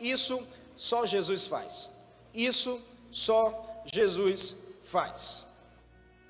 [0.00, 1.90] isso só Jesus faz.
[2.32, 5.48] Isso só Jesus faz.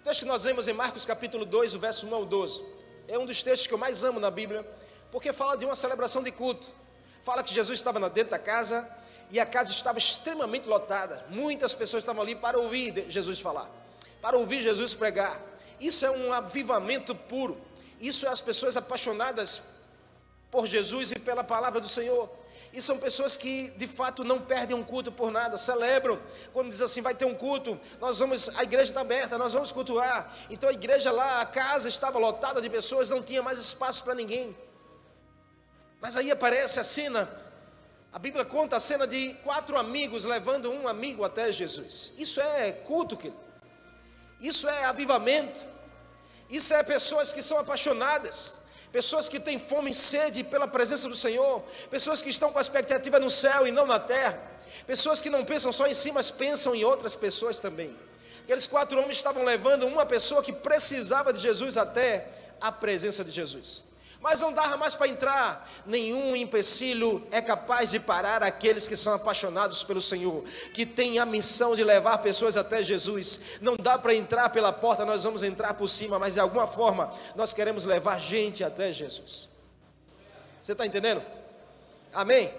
[0.01, 2.65] O texto que nós vemos em Marcos capítulo 2, o verso 1 ao 12,
[3.09, 4.67] é um dos textos que eu mais amo na Bíblia,
[5.11, 6.71] porque fala de uma celebração de culto.
[7.23, 8.87] Fala que Jesus estava dentro da casa
[9.31, 11.25] e a casa estava extremamente lotada.
[11.31, 13.71] Muitas pessoas estavam ali para ouvir Jesus falar,
[14.21, 15.41] para ouvir Jesus pregar.
[15.81, 17.59] Isso é um avivamento puro.
[18.01, 19.81] Isso é as pessoas apaixonadas
[20.51, 22.31] por Jesus e pela palavra do Senhor.
[22.75, 26.21] E são pessoas que de fato não perdem um culto por nada, celebram.
[26.53, 29.71] Quando diz assim, vai ter um culto, nós vamos, a igreja está aberta, nós vamos
[29.71, 30.35] cultuar.
[30.51, 34.13] Então a igreja lá, a casa estava lotada de pessoas, não tinha mais espaço para
[34.13, 34.57] ninguém.
[36.01, 37.31] Mas aí aparece a cena,
[38.13, 42.15] a Bíblia conta a cena de quatro amigos levando um amigo até Jesus.
[42.19, 43.39] Isso é culto, querido.
[44.41, 45.63] Isso é avivamento.
[46.51, 48.64] Isso é pessoas que são apaixonadas
[48.95, 52.63] pessoas que têm fome e sede pela presença do Senhor, pessoas que estão com a
[52.63, 54.41] expectativa no céu e não na terra,
[54.87, 57.97] pessoas que não pensam só em si, mas pensam em outras pessoas também.
[58.45, 62.29] Aqueles quatro homens estavam levando uma pessoa que precisava de Jesus até
[62.61, 63.94] a presença de Jesus
[64.25, 65.71] mas não dava mais para entrar.
[65.85, 71.27] Nenhum empecilho é capaz de parar aqueles que são apaixonados pelo Senhor, que têm a
[71.27, 73.59] missão de levar pessoas até Jesus.
[73.61, 77.13] Não dá para entrar pela porta, nós vamos entrar por cima, mas de alguma forma
[77.37, 79.51] nós queremos levar gente até Jesus.
[80.59, 81.23] Você está entendendo?
[82.11, 82.51] Amém?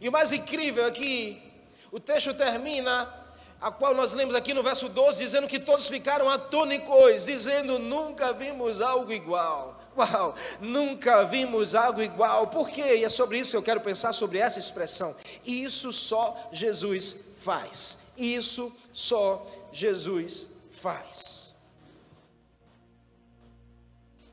[0.00, 1.52] E o mais incrível é que
[1.90, 3.12] o texto termina
[3.60, 8.32] a qual nós lemos aqui no verso 12, dizendo que todos ficaram atônicos, dizendo: Nunca
[8.32, 9.81] vimos algo igual.
[9.96, 12.46] Uau, nunca vimos algo igual.
[12.46, 12.96] Por quê?
[12.96, 15.14] E é sobre isso que eu quero pensar sobre essa expressão.
[15.44, 18.12] Isso só Jesus faz.
[18.16, 21.54] Isso só Jesus faz.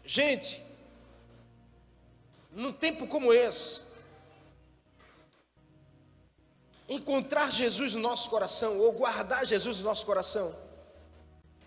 [0.06, 0.64] Gente,
[2.52, 3.82] num tempo como esse,
[6.88, 10.56] encontrar Jesus no nosso coração, ou guardar Jesus no nosso coração,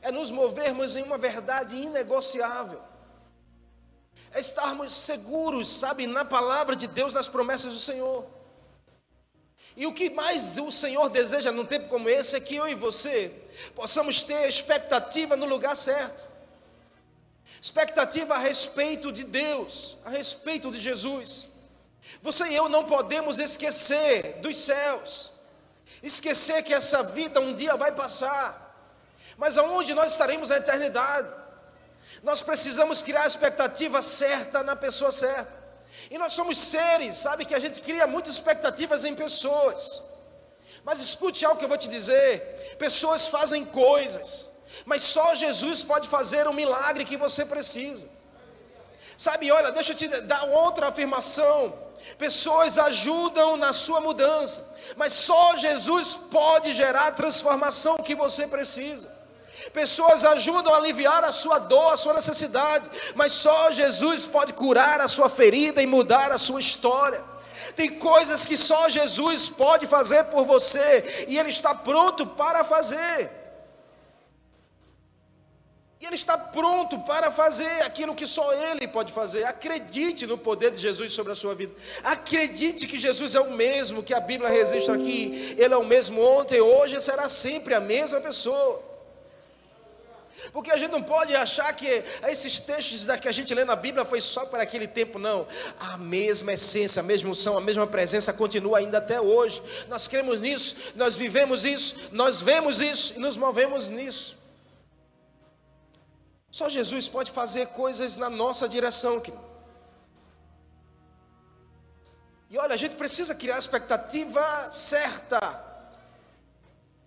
[0.01, 2.92] é nos movermos em uma verdade inegociável
[4.35, 8.27] é estarmos seguros, sabe, na palavra de Deus, nas promessas do Senhor.
[9.77, 12.75] E o que mais o Senhor deseja num tempo como esse é que eu e
[12.75, 13.35] você
[13.75, 16.25] possamos ter expectativa no lugar certo.
[17.61, 21.51] Expectativa a respeito de Deus, a respeito de Jesus.
[22.21, 25.33] Você e eu não podemos esquecer dos céus,
[26.03, 28.63] esquecer que essa vida um dia vai passar,
[29.37, 31.42] mas aonde nós estaremos na eternidade?
[32.23, 35.61] Nós precisamos criar a expectativa certa na pessoa certa.
[36.11, 40.05] E nós somos seres, sabe, que a gente cria muitas expectativas em pessoas.
[40.85, 46.09] Mas escute algo que eu vou te dizer: pessoas fazem coisas, mas só Jesus pode
[46.09, 48.09] fazer o milagre que você precisa.
[49.17, 51.73] Sabe, olha, deixa eu te dar outra afirmação.
[52.19, 59.22] Pessoas ajudam na sua mudança, mas só Jesus pode gerar a transformação que você precisa.
[59.73, 65.01] Pessoas ajudam a aliviar a sua dor, a sua necessidade, mas só Jesus pode curar
[65.01, 67.23] a sua ferida e mudar a sua história.
[67.77, 73.31] Tem coisas que só Jesus pode fazer por você e Ele está pronto para fazer.
[76.01, 79.45] E Ele está pronto para fazer aquilo que só Ele pode fazer.
[79.45, 81.73] Acredite no poder de Jesus sobre a sua vida.
[82.03, 85.55] Acredite que Jesus é o mesmo que a Bíblia registra aqui.
[85.57, 88.92] Ele é o mesmo ontem, hoje e será sempre a mesma pessoa.
[90.53, 94.05] Porque a gente não pode achar que esses textos que a gente lê na Bíblia
[94.05, 95.47] foi só para aquele tempo, não.
[95.79, 99.63] A mesma essência, a mesma unção, a mesma presença continua ainda até hoje.
[99.89, 104.39] Nós cremos nisso, nós vivemos isso, nós vemos isso e nos movemos nisso.
[106.51, 109.53] Só Jesus pode fazer coisas na nossa direção, querido.
[112.51, 115.72] E olha, a gente precisa criar a expectativa certa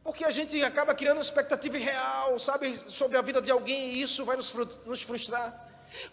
[0.05, 4.03] porque a gente acaba criando uma expectativa irreal, sabe, sobre a vida de alguém e
[4.03, 4.53] isso vai nos,
[4.85, 5.66] nos frustrar.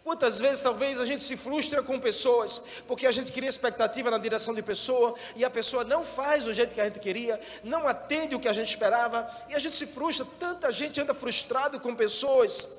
[0.03, 4.17] Quantas vezes talvez a gente se frustra com pessoas, porque a gente cria expectativa na
[4.17, 7.87] direção de pessoa e a pessoa não faz do jeito que a gente queria, não
[7.87, 10.27] atende o que a gente esperava e a gente se frustra.
[10.41, 12.75] Tanta gente anda frustrado com pessoas,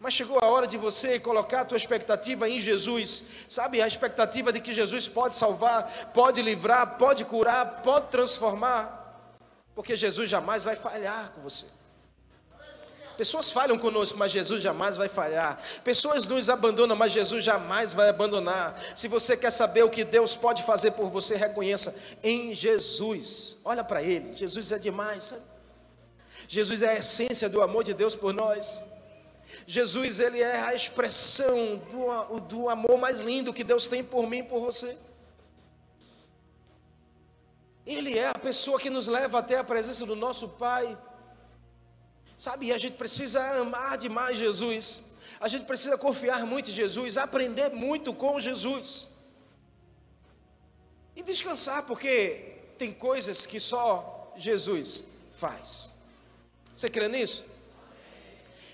[0.00, 3.80] mas chegou a hora de você colocar a tua expectativa em Jesus, sabe?
[3.80, 9.03] A expectativa de que Jesus pode salvar, pode livrar, pode curar, pode transformar.
[9.74, 11.66] Porque Jesus jamais vai falhar com você.
[13.16, 15.60] Pessoas falham conosco, mas Jesus jamais vai falhar.
[15.84, 18.80] Pessoas nos abandonam, mas Jesus jamais vai abandonar.
[18.94, 23.58] Se você quer saber o que Deus pode fazer por você, reconheça em Jesus.
[23.64, 25.24] Olha para Ele, Jesus é demais.
[25.24, 25.42] Sabe?
[26.48, 28.84] Jesus é a essência do amor de Deus por nós.
[29.66, 34.38] Jesus, Ele é a expressão do, do amor mais lindo que Deus tem por mim
[34.38, 34.96] e por você.
[37.86, 40.96] Ele é a pessoa que nos leva até a presença do nosso Pai.
[42.38, 45.18] Sabe, a gente precisa amar demais Jesus.
[45.40, 49.10] A gente precisa confiar muito em Jesus, aprender muito com Jesus.
[51.14, 55.94] E descansar, porque tem coisas que só Jesus faz.
[56.74, 57.44] Você crê nisso?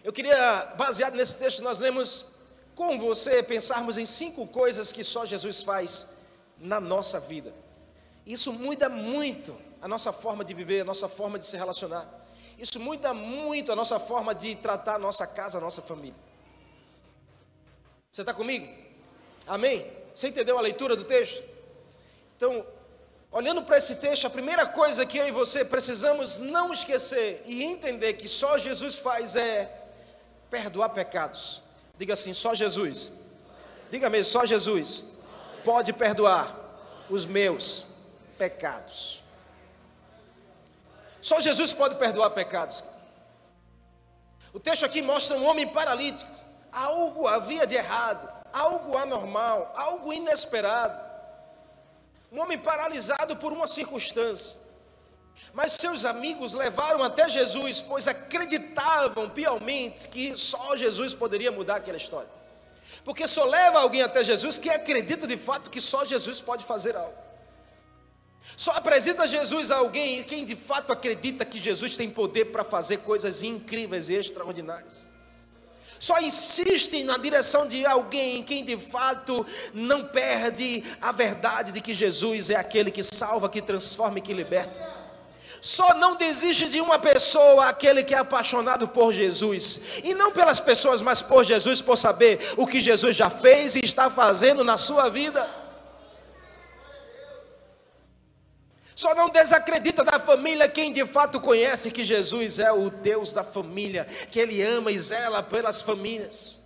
[0.02, 2.36] Eu queria, baseado nesse texto, nós lemos
[2.74, 6.08] com você, pensarmos em cinco coisas que só Jesus faz
[6.58, 7.52] na nossa vida.
[8.30, 12.06] Isso muda muito a nossa forma de viver, a nossa forma de se relacionar.
[12.56, 16.14] Isso muda muito a nossa forma de tratar a nossa casa, a nossa família.
[18.12, 18.72] Você está comigo?
[19.48, 19.84] Amém?
[20.14, 21.42] Você entendeu a leitura do texto?
[22.36, 22.64] Então,
[23.32, 27.64] olhando para esse texto, a primeira coisa que eu e você precisamos não esquecer e
[27.64, 29.88] entender que só Jesus faz é
[30.48, 31.62] perdoar pecados.
[31.96, 33.22] Diga assim: só Jesus.
[33.90, 35.18] Diga mesmo, só Jesus
[35.64, 36.56] pode perdoar
[37.10, 37.99] os meus
[38.42, 39.22] pecados.
[41.20, 42.82] Só Jesus pode perdoar pecados.
[44.52, 46.30] O texto aqui mostra um homem paralítico.
[46.72, 51.10] Algo havia de errado, algo anormal, algo inesperado
[52.32, 54.56] um homem paralisado por uma circunstância.
[55.52, 61.96] Mas seus amigos levaram até Jesus, pois acreditavam piamente que só Jesus poderia mudar aquela
[61.96, 62.28] história.
[63.04, 66.94] Porque só leva alguém até Jesus que acredita de fato que só Jesus pode fazer
[66.94, 67.29] algo.
[68.56, 72.98] Só apresenta Jesus a alguém quem de fato acredita que Jesus tem poder para fazer
[72.98, 75.10] coisas incríveis e extraordinárias
[76.00, 81.92] só insistem na direção de alguém quem de fato não perde a verdade de que
[81.92, 84.98] Jesus é aquele que salva, que transforma e que liberta.
[85.60, 90.58] Só não desiste de uma pessoa aquele que é apaixonado por Jesus, e não pelas
[90.58, 94.78] pessoas, mas por Jesus, por saber o que Jesus já fez e está fazendo na
[94.78, 95.59] sua vida.
[99.00, 103.42] Só não desacredita da família quem de fato conhece que Jesus é o Deus da
[103.42, 106.58] família, que Ele ama e zela pelas famílias.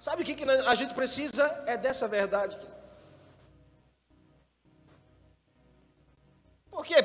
[0.00, 0.34] Sabe o que
[0.66, 1.44] a gente precisa?
[1.66, 2.56] É dessa verdade.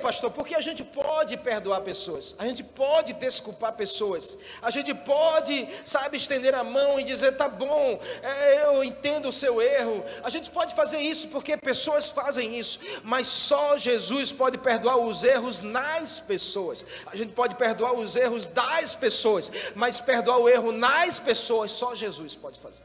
[0.03, 0.29] Pastor?
[0.31, 6.17] Porque a gente pode perdoar pessoas, a gente pode desculpar pessoas, a gente pode, sabe,
[6.17, 10.03] estender a mão e dizer: tá bom, é, eu entendo o seu erro.
[10.23, 15.23] A gente pode fazer isso porque pessoas fazem isso, mas só Jesus pode perdoar os
[15.23, 16.85] erros nas pessoas.
[17.05, 21.95] A gente pode perdoar os erros das pessoas, mas perdoar o erro nas pessoas só
[21.95, 22.83] Jesus pode fazer.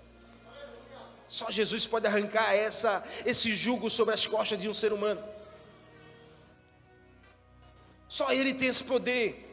[1.27, 5.21] Só Jesus pode arrancar essa, esse jugo sobre as costas de um ser humano.
[8.09, 9.45] Só Ele tem esse poder.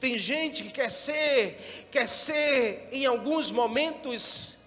[0.00, 4.60] Tem gente que quer ser, quer ser em alguns momentos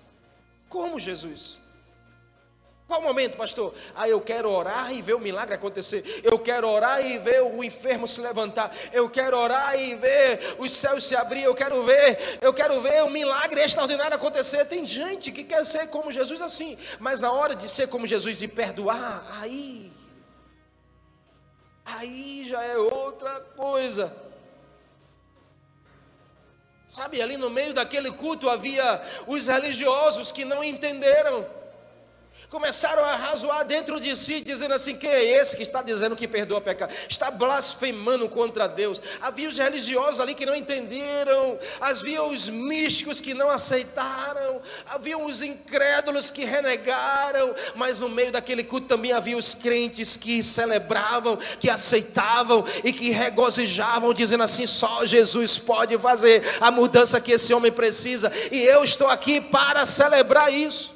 [0.70, 1.64] como Jesus.
[2.88, 3.74] Qual momento, pastor?
[3.96, 6.22] Ah, eu quero orar e ver o milagre acontecer.
[6.24, 8.76] Eu quero orar e ver o enfermo se levantar.
[8.92, 11.44] Eu quero orar e ver os céus se abrir.
[11.44, 14.66] Eu quero ver, eu quero ver o milagre extraordinário acontecer.
[14.66, 18.38] Tem gente que quer ser como Jesus assim, mas na hora de ser como Jesus,
[18.38, 19.92] de perdoar, aí
[21.86, 24.16] aí já é outra coisa.
[26.88, 31.44] Sabe, ali no meio daquele culto havia os religiosos que não entenderam
[32.50, 36.28] começaram a razoar dentro de si, dizendo assim: quem é esse que está dizendo que
[36.28, 36.94] perdoa pecado?
[37.10, 39.02] Está blasfemando contra Deus.
[39.22, 45.42] Havia os religiosos ali que não entenderam, havia os místicos que não aceitaram, havia os
[45.42, 51.70] incrédulos que renegaram, mas no meio daquele culto também havia os crentes que celebravam, que
[51.70, 57.72] aceitavam e que regozijavam, dizendo assim: só Jesus pode fazer a mudança que esse homem
[57.72, 60.93] precisa, e eu estou aqui para celebrar isso.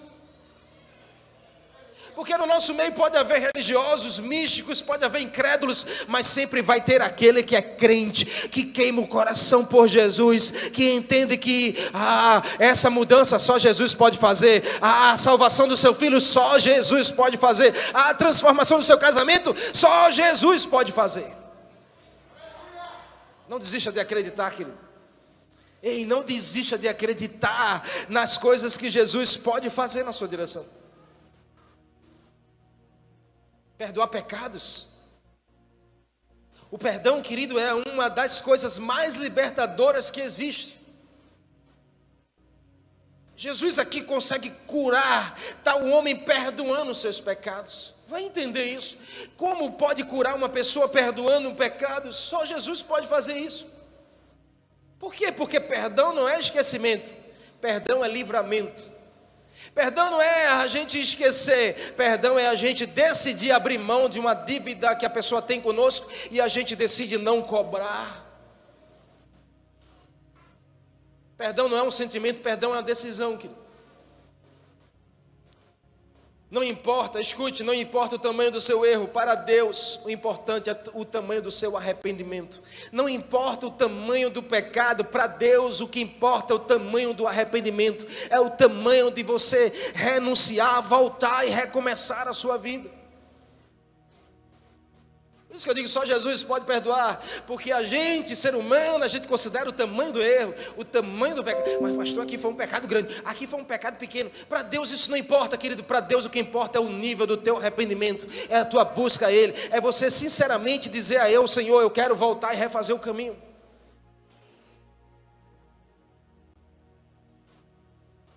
[2.17, 6.99] Porque no nosso meio pode haver religiosos, místicos, pode haver incrédulos, mas sempre vai ter
[6.99, 12.89] aquele que é crente, que queima o coração por Jesus, que entende que ah, essa
[12.89, 18.11] mudança só Jesus pode fazer, a salvação do seu filho só Jesus pode fazer, a
[18.15, 21.31] transformação do seu casamento só Jesus pode fazer.
[23.47, 24.75] Não desista de acreditar, querido.
[25.83, 30.65] Ei, não desista de acreditar nas coisas que Jesus pode fazer na sua direção
[33.77, 34.89] perdoar pecados.
[36.69, 40.77] O perdão, querido, é uma das coisas mais libertadoras que existe.
[43.35, 47.93] Jesus aqui consegue curar tal homem perdoando os seus pecados.
[48.07, 48.97] Vai entender isso?
[49.37, 52.11] Como pode curar uma pessoa perdoando um pecado?
[52.11, 53.71] Só Jesus pode fazer isso.
[54.97, 55.31] Por quê?
[55.31, 57.13] Porque perdão não é esquecimento,
[57.61, 58.81] perdão é livramento.
[59.77, 64.33] Perdão não é a gente esquecer, perdão é a gente decidir abrir mão de uma
[64.33, 68.25] dívida que a pessoa tem conosco e a gente decide não cobrar.
[71.37, 73.66] Perdão não é um sentimento, perdão é uma decisão, querido.
[76.49, 80.81] Não importa, escute, não importa o tamanho do seu erro, para Deus o importante é
[80.93, 82.61] o tamanho do seu arrependimento.
[82.89, 87.27] Não importa o tamanho do pecado, para Deus o que importa é o tamanho do
[87.27, 92.96] arrependimento, é o tamanho de você renunciar, voltar e recomeçar a sua vida
[95.57, 99.27] isso que eu digo, só Jesus pode perdoar, porque a gente, ser humano, a gente
[99.27, 101.65] considera o tamanho do erro, o tamanho do pecado.
[101.81, 104.29] Mas, pastor, aqui foi um pecado grande, aqui foi um pecado pequeno.
[104.47, 105.83] Para Deus isso não importa, querido.
[105.83, 109.27] Para Deus o que importa é o nível do teu arrependimento, é a tua busca
[109.27, 112.99] a Ele, é você sinceramente dizer a Eu, Senhor, eu quero voltar e refazer o
[112.99, 113.33] caminho.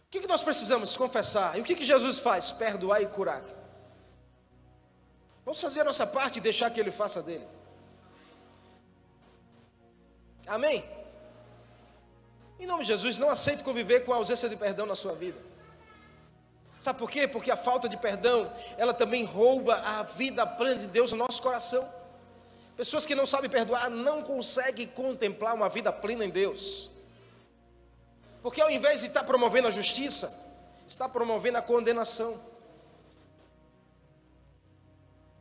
[0.07, 1.57] O que, nós precisamos confessar?
[1.57, 2.51] E o que Jesus faz?
[2.51, 3.60] Perdoar e curar.
[5.51, 7.45] Vamos fazer a nossa parte e deixar que Ele faça dele.
[10.47, 10.85] Amém?
[12.61, 15.37] Em nome de Jesus, não aceite conviver com a ausência de perdão na sua vida.
[16.79, 17.27] Sabe por quê?
[17.27, 21.43] Porque a falta de perdão, ela também rouba a vida plena de Deus no nosso
[21.43, 21.85] coração.
[22.77, 26.93] Pessoas que não sabem perdoar não conseguem contemplar uma vida plena em Deus.
[28.41, 30.33] Porque ao invés de estar promovendo a justiça,
[30.87, 32.50] está promovendo a condenação.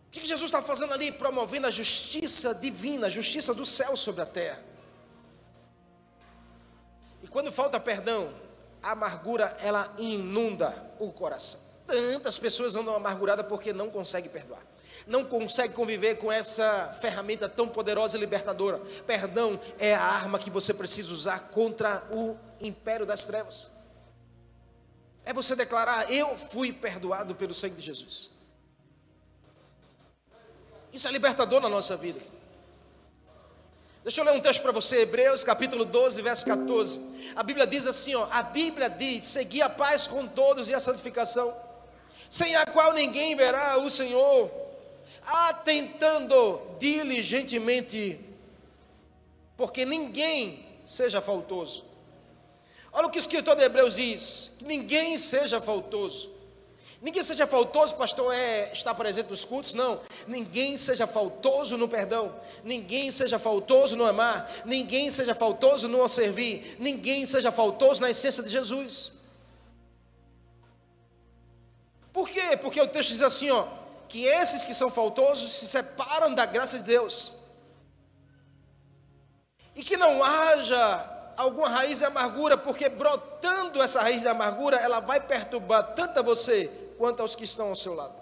[0.09, 1.11] O que Jesus está fazendo ali?
[1.11, 4.59] Promovendo a justiça divina, a justiça do céu sobre a terra.
[7.21, 8.33] E quando falta perdão,
[8.81, 11.59] a amargura ela inunda o coração.
[11.85, 14.65] Tantas pessoas andam amarguradas porque não conseguem perdoar.
[15.05, 18.79] Não conseguem conviver com essa ferramenta tão poderosa e libertadora.
[19.05, 23.71] Perdão é a arma que você precisa usar contra o império das trevas.
[25.23, 28.38] É você declarar: Eu fui perdoado pelo sangue de Jesus.
[30.91, 32.19] Isso é libertador na nossa vida.
[34.03, 37.33] Deixa eu ler um texto para você, Hebreus capítulo 12, verso 14.
[37.35, 40.79] A Bíblia diz assim: ó, a Bíblia diz: segui a paz com todos e a
[40.79, 41.55] santificação,
[42.29, 44.49] sem a qual ninguém verá o Senhor,
[45.21, 48.19] atentando diligentemente,
[49.55, 51.85] porque ninguém seja faltoso.
[52.91, 56.38] Olha o que o escritor de Hebreus diz: ninguém seja faltoso.
[57.01, 60.01] Ninguém seja faltoso, pastor, é estar presente nos cultos, não.
[60.27, 62.35] Ninguém seja faltoso no perdão.
[62.61, 64.51] Ninguém seja faltoso no amar.
[64.65, 66.75] Ninguém seja faltoso no servir.
[66.77, 69.19] Ninguém seja faltoso na essência de Jesus.
[72.11, 72.57] Por quê?
[72.57, 73.65] Porque o texto diz assim, ó,
[74.09, 77.37] que esses que são faltosos se separam da graça de Deus.
[79.73, 84.99] E que não haja alguma raiz de amargura, porque brotando essa raiz de amargura, ela
[84.99, 88.13] vai perturbar tanto a você quanto aos que estão ao seu lado.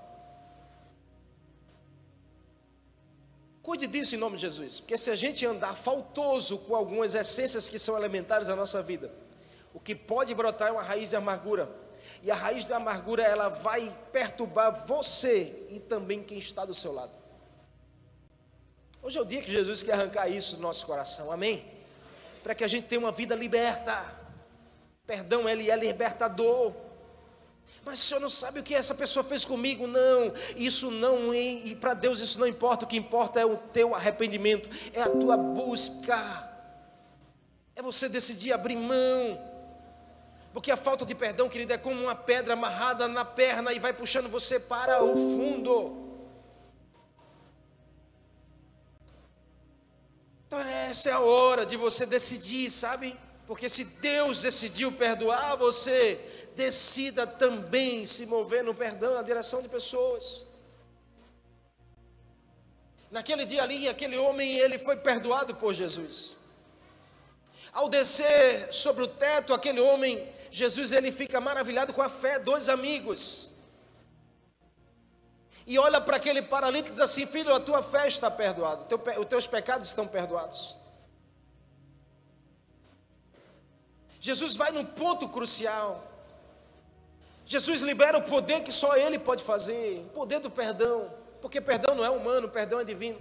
[3.64, 7.68] Cuide disso em nome de Jesus, porque se a gente andar faltoso com algumas essências
[7.68, 9.12] que são elementares da nossa vida,
[9.74, 11.68] o que pode brotar é uma raiz de amargura.
[12.22, 16.94] E a raiz da amargura ela vai perturbar você e também quem está do seu
[16.94, 17.12] lado.
[19.02, 21.32] Hoje é o dia que Jesus quer arrancar isso do nosso coração.
[21.32, 21.66] Amém?
[22.44, 24.06] Para que a gente tenha uma vida liberta.
[25.08, 26.87] Perdão, ele é libertador.
[27.86, 29.88] Mas o senhor não sabe o que essa pessoa fez comigo?
[29.88, 33.96] Não, isso não, e para Deus isso não importa, o que importa é o teu
[33.96, 36.50] arrependimento, é a tua busca,
[37.76, 39.40] é você decidir abrir mão,
[40.52, 43.94] porque a falta de perdão, querido, é como uma pedra amarrada na perna e vai
[43.94, 46.08] puxando você para o fundo.
[50.48, 53.16] Então, essa é a hora de você decidir, sabe?
[53.46, 56.20] Porque se Deus decidiu perdoar você,
[56.58, 60.46] decida também se mover no perdão, na direção de pessoas.
[63.10, 66.36] Naquele dia ali, aquele homem, ele foi perdoado por Jesus.
[67.72, 72.68] Ao descer sobre o teto, aquele homem, Jesus, ele fica maravilhado com a fé, dois
[72.68, 73.54] amigos.
[75.66, 78.88] E olha para aquele paralítico e diz assim: Filho, a tua fé está perdoada,
[79.20, 80.76] os teus pecados estão perdoados.
[84.20, 86.07] Jesus vai num ponto crucial.
[87.48, 91.10] Jesus libera o poder que só Ele pode fazer, o poder do perdão,
[91.42, 93.18] porque perdão não é humano, perdão é divino.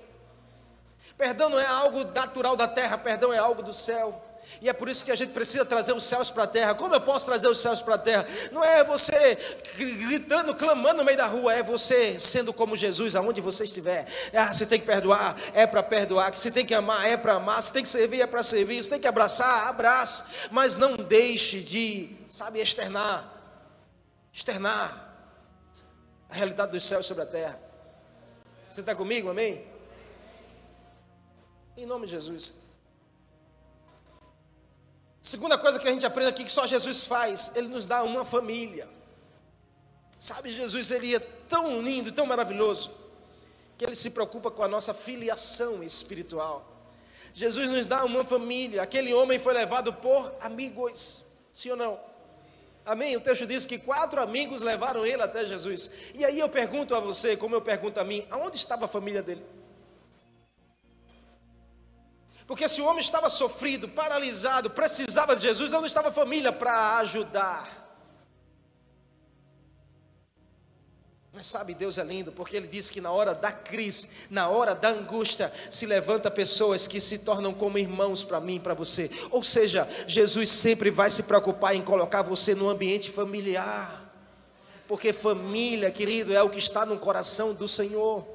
[1.16, 4.20] Perdão não é algo natural da terra, perdão é algo do céu.
[4.60, 6.74] E é por isso que a gente precisa trazer os céus para a terra.
[6.74, 8.26] Como eu posso trazer os céus para a terra?
[8.50, 9.38] Não é você
[9.76, 14.06] gritando, clamando no meio da rua, é você sendo como Jesus, aonde você estiver.
[14.32, 16.34] É, você tem que perdoar, é para perdoar.
[16.36, 17.62] Se tem que amar, é para amar.
[17.62, 18.82] Se tem que servir, é para servir.
[18.82, 20.26] Se tem que abraçar, abraça.
[20.50, 23.35] Mas não deixe de, sabe, externar
[24.36, 25.16] externar
[26.28, 27.58] a realidade dos céus sobre a terra.
[28.70, 29.66] Você está comigo, amém?
[31.74, 32.52] Em nome de Jesus.
[35.22, 38.26] Segunda coisa que a gente aprende aqui que só Jesus faz, ele nos dá uma
[38.26, 38.86] família.
[40.20, 42.90] Sabe, Jesus ele é tão lindo, tão maravilhoso,
[43.78, 46.76] que ele se preocupa com a nossa filiação espiritual.
[47.32, 48.82] Jesus nos dá uma família.
[48.82, 51.24] Aquele homem foi levado por amigos,
[51.54, 52.15] sim ou não?
[52.86, 53.16] Amém?
[53.16, 55.92] O texto diz que quatro amigos levaram ele até Jesus.
[56.14, 59.22] E aí eu pergunto a você, como eu pergunto a mim, aonde estava a família
[59.22, 59.44] dele?
[62.46, 66.98] Porque se o homem estava sofrido, paralisado, precisava de Jesus, onde estava a família para
[66.98, 67.85] ajudar?
[71.36, 74.74] Mas sabe, Deus é lindo, porque Ele diz que na hora da crise, na hora
[74.74, 79.10] da angústia, se levanta pessoas que se tornam como irmãos para mim para você.
[79.30, 84.10] Ou seja, Jesus sempre vai se preocupar em colocar você no ambiente familiar.
[84.88, 88.26] Porque família, querido, é o que está no coração do Senhor.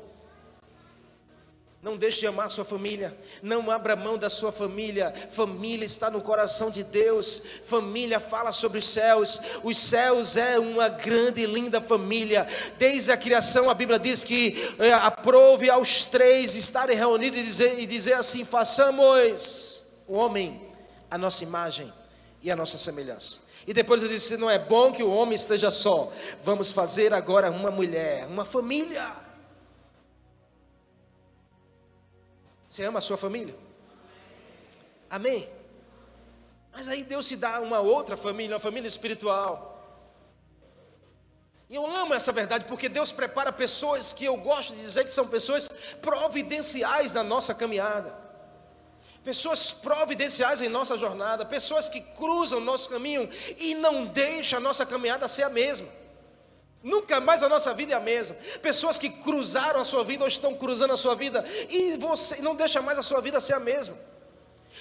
[1.82, 3.18] Não deixe de amar sua família.
[3.42, 5.12] Não abra mão da sua família.
[5.32, 7.42] Família está no coração de Deus.
[7.66, 9.42] Família fala sobre os céus.
[9.64, 12.48] Os céus é uma grande e linda família.
[12.78, 17.80] Desde a criação, a Bíblia diz que é, aprove aos três estarem reunidos e dizer,
[17.80, 20.62] e dizer assim: façamos o homem
[21.10, 21.92] a nossa imagem
[22.44, 23.40] e a nossa semelhança.
[23.66, 26.14] E depois ele disse: não é bom que o homem esteja só.
[26.44, 29.04] Vamos fazer agora uma mulher, uma família.
[32.72, 33.54] Você ama a sua família?
[35.10, 35.46] Amém?
[36.72, 39.78] Mas aí Deus se dá uma outra família, uma família espiritual.
[41.70, 45.12] E eu amo essa verdade porque Deus prepara pessoas que eu gosto de dizer que
[45.12, 45.68] são pessoas
[46.02, 48.18] providenciais na nossa caminhada.
[49.22, 54.62] Pessoas providenciais em nossa jornada, pessoas que cruzam o nosso caminho e não deixam a
[54.62, 55.90] nossa caminhada ser a mesma.
[56.84, 58.36] Nunca mais a nossa vida é a mesma.
[58.62, 62.56] Pessoas que cruzaram a sua vida ou estão cruzando a sua vida e você não
[62.56, 63.96] deixa mais a sua vida ser a mesma.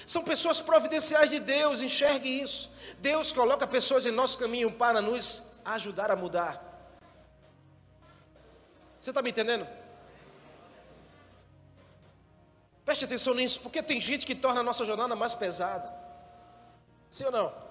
[0.07, 2.75] São pessoas providenciais de Deus, enxergue isso.
[2.99, 6.59] Deus coloca pessoas em nosso caminho para nos ajudar a mudar.
[8.99, 9.67] Você está me entendendo?
[12.83, 15.87] Preste atenção nisso, porque tem gente que torna a nossa jornada mais pesada.
[17.09, 17.70] Sim ou não?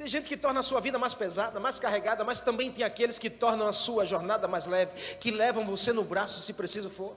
[0.00, 3.18] Tem gente que torna a sua vida mais pesada, mais carregada, mas também tem aqueles
[3.18, 7.14] que tornam a sua jornada mais leve, que levam você no braço se preciso for.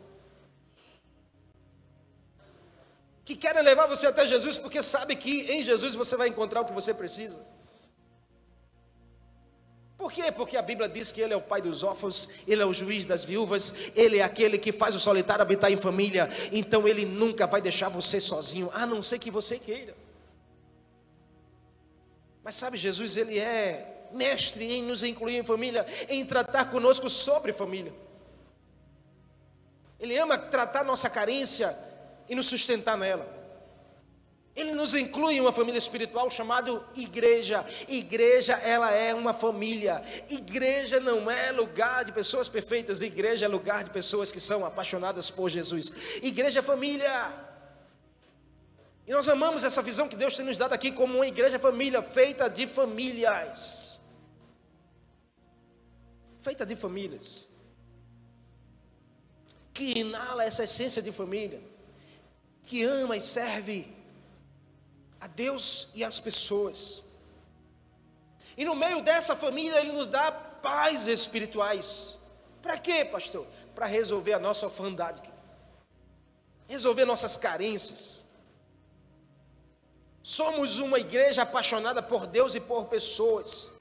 [3.23, 6.65] Que querem levar você até Jesus porque sabe que em Jesus você vai encontrar o
[6.65, 7.39] que você precisa.
[9.97, 10.29] Por quê?
[10.29, 13.05] Porque a Bíblia diz que Ele é o pai dos órfãos, Ele é o juiz
[13.05, 17.47] das viúvas, Ele é aquele que faz o solitário habitar em família, então Ele nunca
[17.47, 20.02] vai deixar você sozinho, a não ser que você queira.
[22.43, 27.53] Mas sabe, Jesus, ele é mestre em nos incluir em família, em tratar conosco sobre
[27.53, 27.93] família.
[29.99, 31.75] Ele ama tratar nossa carência
[32.27, 33.41] e nos sustentar nela.
[34.55, 37.65] Ele nos inclui em uma família espiritual chamada igreja.
[37.87, 40.03] Igreja, ela é uma família.
[40.29, 45.31] Igreja não é lugar de pessoas perfeitas, igreja é lugar de pessoas que são apaixonadas
[45.31, 45.95] por Jesus.
[46.21, 47.52] Igreja é família.
[49.05, 52.01] E nós amamos essa visão que Deus tem nos dado aqui como uma igreja família,
[52.01, 54.01] feita de famílias.
[56.41, 57.49] Feita de famílias.
[59.73, 61.61] Que inala essa essência de família.
[62.63, 63.93] Que ama e serve
[65.19, 67.03] a Deus e as pessoas.
[68.55, 72.19] E no meio dessa família, Ele nos dá paz espirituais.
[72.61, 73.45] Para quê, pastor?
[73.75, 75.21] Para resolver a nossa orfandade,
[76.69, 78.22] resolver nossas carências
[80.23, 83.73] Somos uma igreja apaixonada por Deus e por pessoas.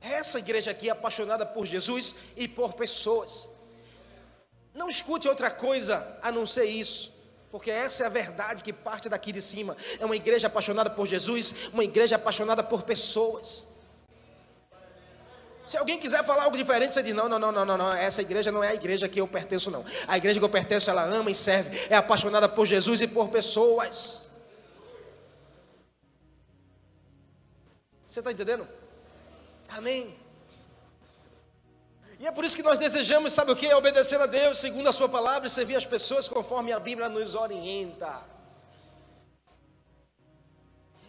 [0.00, 3.48] Essa igreja aqui é apaixonada por Jesus e por pessoas.
[4.72, 7.14] Não escute outra coisa a não ser isso,
[7.50, 9.76] porque essa é a verdade que parte daqui de cima.
[9.98, 13.66] É uma igreja apaixonada por Jesus, uma igreja apaixonada por pessoas.
[15.64, 18.52] Se alguém quiser falar algo diferente, você diz: não, não, não, não, não, essa igreja
[18.52, 19.84] não é a igreja que eu pertenço, não.
[20.06, 23.28] A igreja que eu pertenço, ela ama e serve, é apaixonada por Jesus e por
[23.28, 24.31] pessoas.
[28.12, 28.68] Você está entendendo?
[29.70, 30.14] Amém.
[32.20, 33.72] E é por isso que nós desejamos, sabe o que?
[33.72, 37.34] Obedecer a Deus segundo a Sua palavra e servir as pessoas conforme a Bíblia nos
[37.34, 38.22] orienta.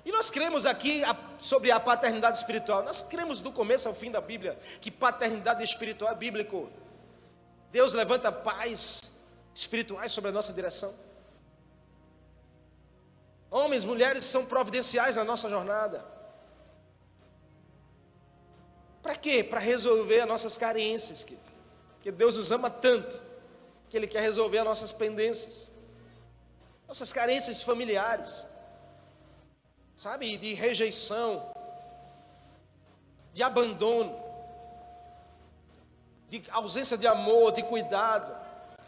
[0.05, 1.03] E nós cremos aqui
[1.41, 2.81] sobre a paternidade espiritual.
[2.83, 6.69] Nós cremos do começo ao fim da Bíblia que paternidade espiritual é bíblico.
[7.69, 9.01] Deus levanta pais
[9.53, 10.95] espirituais sobre a nossa direção.
[13.51, 16.12] Homens, mulheres são providenciais na nossa jornada.
[19.03, 19.43] Para quê?
[19.43, 21.25] Para resolver as nossas carências,
[21.95, 23.21] porque Deus nos ama tanto
[23.89, 25.71] que Ele quer resolver as nossas pendências,
[26.87, 28.47] nossas carências familiares,
[29.95, 31.53] sabe, de rejeição,
[33.33, 34.17] de abandono,
[36.29, 38.33] de ausência de amor, de cuidado.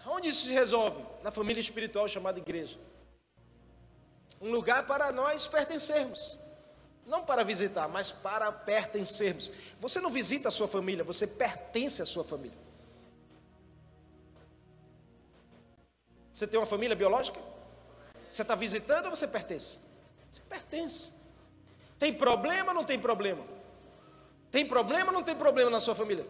[0.07, 1.03] Onde isso se resolve?
[1.23, 2.79] Na família espiritual chamada igreja.
[4.39, 6.39] Um lugar para nós pertencermos.
[7.05, 9.51] Não para visitar, mas para pertencermos.
[9.79, 12.57] Você não visita a sua família, você pertence à sua família.
[16.33, 17.39] Você tem uma família biológica?
[18.29, 19.79] Você está visitando ou você pertence?
[20.31, 21.11] Você pertence.
[21.97, 23.45] Tem problema ou não tem problema?
[24.51, 26.25] Tem problema ou não tem problema na sua família?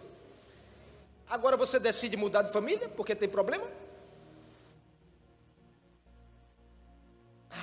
[1.27, 3.65] Agora você decide mudar de família porque tem problema?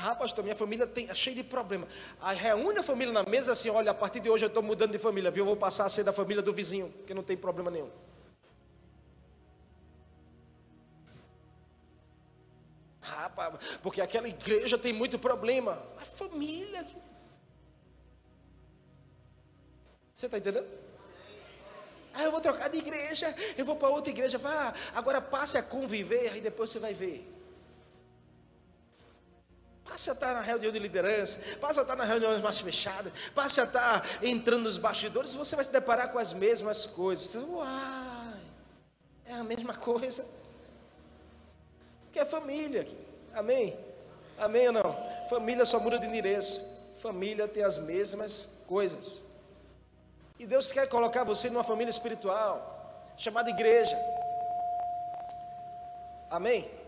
[0.05, 1.87] Ah, pastor, minha família tem, é cheia de problema.
[2.21, 4.91] Aí reúne a família na mesa assim: olha, a partir de hoje eu estou mudando
[4.91, 5.43] de família, viu?
[5.43, 7.88] Eu vou passar a ser da família do vizinho, porque não tem problema nenhum.
[13.01, 13.31] Ah,
[13.81, 15.81] porque aquela igreja tem muito problema.
[15.97, 16.85] A família.
[20.12, 20.67] Você está entendendo?
[22.15, 24.37] Ah, eu vou trocar de igreja, eu vou para outra igreja.
[24.37, 27.41] Vá, agora passe a conviver, aí depois você vai ver.
[29.92, 33.61] Passe a estar na reunião de liderança, passe a estar nas reuniões mais fechadas, passe
[33.61, 37.26] a estar entrando nos bastidores, você vai se deparar com as mesmas coisas.
[37.26, 38.40] Você, Uai,
[39.26, 40.26] é a mesma coisa.
[42.11, 42.88] Que é família.
[43.35, 43.78] Amém?
[44.38, 45.28] Amém ou não?
[45.28, 46.96] Família só muda de endereço.
[46.98, 49.26] Família tem as mesmas coisas.
[50.38, 53.94] E Deus quer colocar você numa família espiritual, chamada igreja.
[56.31, 56.82] Amém?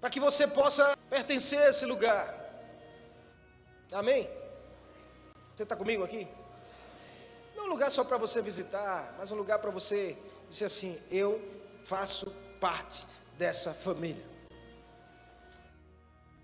[0.00, 2.34] Para que você possa pertencer a esse lugar.
[3.92, 4.28] Amém?
[5.54, 6.28] Você está comigo aqui?
[7.56, 10.16] Não é um lugar só para você visitar, mas um lugar para você
[10.48, 11.42] dizer assim: eu
[11.82, 12.30] faço
[12.60, 13.04] parte
[13.36, 14.24] dessa família.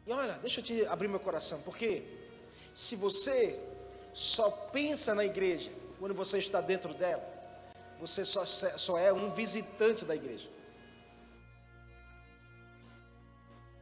[0.06, 2.02] E olha, deixa eu te abrir meu coração, porque
[2.74, 3.58] se você
[4.12, 7.22] só pensa na igreja quando você está dentro dela,
[8.00, 10.48] você só, só é um visitante da igreja.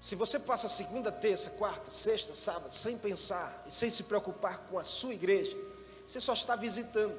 [0.02, 4.76] Se você passa segunda, terça, quarta, sexta, sábado, sem pensar e sem se preocupar com
[4.76, 5.56] a sua igreja,
[6.04, 7.16] você só está visitando.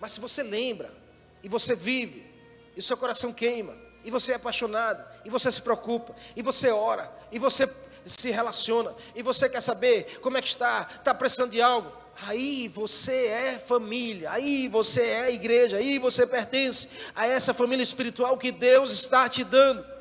[0.00, 0.92] Mas se você lembra
[1.44, 2.28] e você vive,
[2.76, 7.08] e seu coração queima, e você é apaixonado, e você se preocupa, e você ora,
[7.30, 7.72] e você
[8.04, 11.92] se relaciona e você quer saber como é que está, está precisando de algo,
[12.26, 18.36] aí você é família, aí você é igreja, aí você pertence a essa família espiritual
[18.36, 19.91] que Deus está te dando.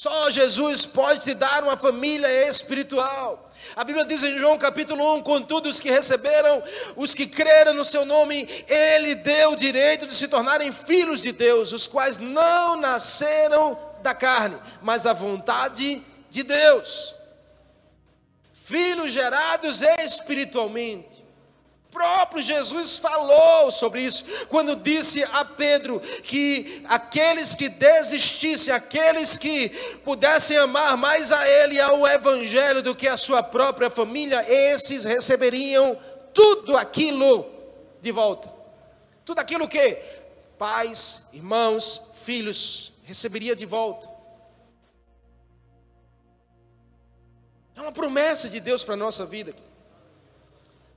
[0.00, 3.50] Só Jesus pode te dar uma família espiritual.
[3.76, 6.62] A Bíblia diz em João capítulo 1: Contudo, os que receberam,
[6.96, 11.32] os que creram no seu nome, Ele deu o direito de se tornarem filhos de
[11.32, 17.14] Deus, os quais não nasceram da carne, mas a vontade de Deus,
[18.54, 21.19] filhos gerados espiritualmente.
[21.90, 29.70] Próprio Jesus falou sobre isso, quando disse a Pedro que aqueles que desistissem, aqueles que
[30.04, 35.04] pudessem amar mais a Ele e ao Evangelho do que a sua própria família, esses
[35.04, 35.98] receberiam
[36.32, 37.44] tudo aquilo
[38.00, 38.48] de volta.
[39.24, 39.98] Tudo aquilo que
[40.56, 44.08] pais, irmãos, filhos receberia de volta.
[47.74, 49.54] É uma promessa de Deus para a nossa vida.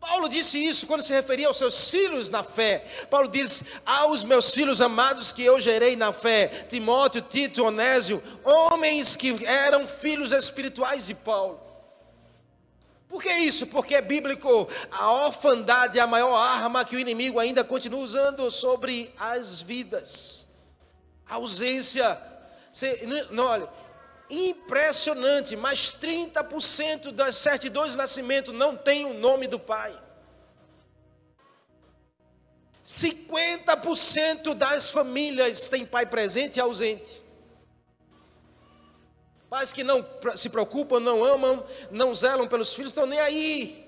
[0.04, 2.86] Paulo disse isso quando se referia aos seus filhos na fé.
[3.10, 9.16] Paulo diz: Aos meus filhos amados que eu gerei na fé, Timóteo, Tito, Onésio, homens
[9.16, 11.58] que eram filhos espirituais de Paulo.
[13.08, 13.68] Por que isso?
[13.68, 14.68] Porque é bíblico.
[14.92, 20.50] A orfandade é a maior arma que o inimigo ainda continua usando sobre as vidas.
[21.26, 22.22] A ausência.
[22.74, 23.70] Você, não, olha,
[24.30, 29.98] impressionante, mas 30% das certidões de nascimento não tem o nome do pai.
[32.86, 37.22] 50% das famílias têm pai presente e ausente.
[39.50, 40.06] Pais que não
[40.36, 43.84] se preocupam, não amam, não zelam pelos filhos, estão nem aí.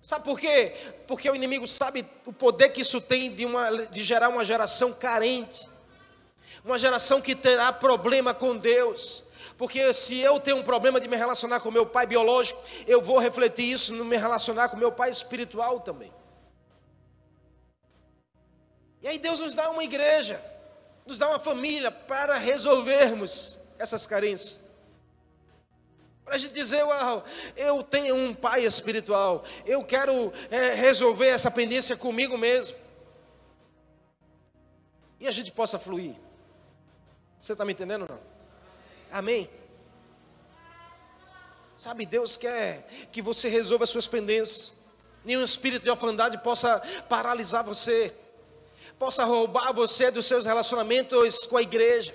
[0.00, 0.74] Sabe por quê?
[1.06, 4.92] Porque o inimigo sabe o poder que isso tem de, uma, de gerar uma geração
[4.92, 5.71] carente
[6.64, 9.24] uma geração que terá problema com Deus.
[9.56, 13.18] Porque se eu tenho um problema de me relacionar com meu pai biológico, eu vou
[13.18, 16.12] refletir isso no me relacionar com meu pai espiritual também.
[19.02, 20.42] E aí Deus nos dá uma igreja,
[21.06, 24.60] nos dá uma família para resolvermos essas carências.
[26.24, 27.24] Para a gente dizer, uau,
[27.56, 32.76] eu tenho um pai espiritual, eu quero é, resolver essa pendência comigo mesmo.
[35.18, 36.14] E a gente possa fluir.
[37.42, 38.20] Você está me entendendo ou não?
[39.10, 39.50] Amém?
[41.76, 44.76] Sabe, Deus quer que você resolva as suas pendências.
[45.24, 48.14] Nenhum espírito de orfandade possa paralisar você,
[48.96, 52.14] possa roubar você dos seus relacionamentos com a igreja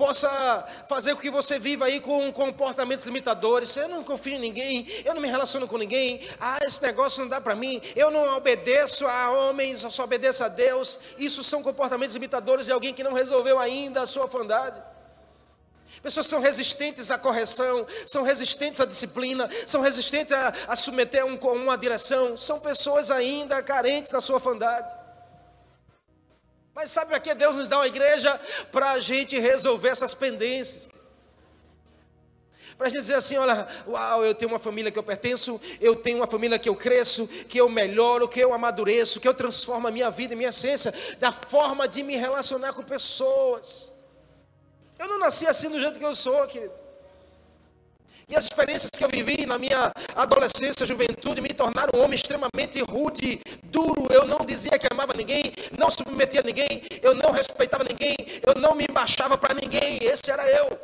[0.00, 3.76] possa fazer com que você viva aí com comportamentos limitadores.
[3.76, 6.26] Eu não confio em ninguém, eu não me relaciono com ninguém.
[6.40, 7.82] Ah, esse negócio não dá para mim.
[7.94, 11.00] Eu não obedeço a homens, eu só obedeço a Deus.
[11.18, 14.82] Isso são comportamentos limitadores de alguém que não resolveu ainda a sua fandade.
[16.02, 21.36] Pessoas são resistentes à correção, são resistentes à disciplina, são resistentes a, a submeter um,
[21.36, 24.90] uma direção, são pessoas ainda carentes da sua fandade.
[26.80, 28.40] Mas sabe para que Deus nos dá uma igreja?
[28.72, 30.88] Para a gente resolver essas pendências.
[32.78, 35.94] Para a gente dizer assim: olha, uau, eu tenho uma família que eu pertenço, eu
[35.94, 39.88] tenho uma família que eu cresço, que eu melhoro, que eu amadureço, que eu transformo
[39.88, 43.92] a minha vida e minha essência, da forma de me relacionar com pessoas.
[44.98, 46.79] Eu não nasci assim do jeito que eu sou, querido.
[48.30, 52.80] E as experiências que eu vivi na minha adolescência, juventude, me tornaram um homem extremamente
[52.88, 54.06] rude, duro.
[54.08, 58.14] Eu não dizia que amava ninguém, não submetia ninguém, eu não respeitava ninguém,
[58.46, 59.98] eu não me baixava para ninguém.
[60.04, 60.78] Esse era eu.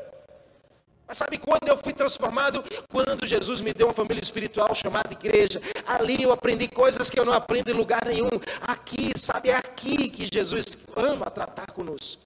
[1.07, 2.65] Mas sabe quando eu fui transformado?
[2.91, 5.63] Quando Jesus me deu uma família espiritual chamada igreja.
[5.87, 8.29] Ali eu aprendi coisas que eu não aprendo em lugar nenhum.
[8.67, 12.23] Aqui, sabe, é aqui que Jesus ama tratar conosco.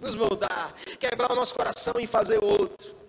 [0.00, 3.03] Nos moldar, quebrar o nosso coração e fazer outro.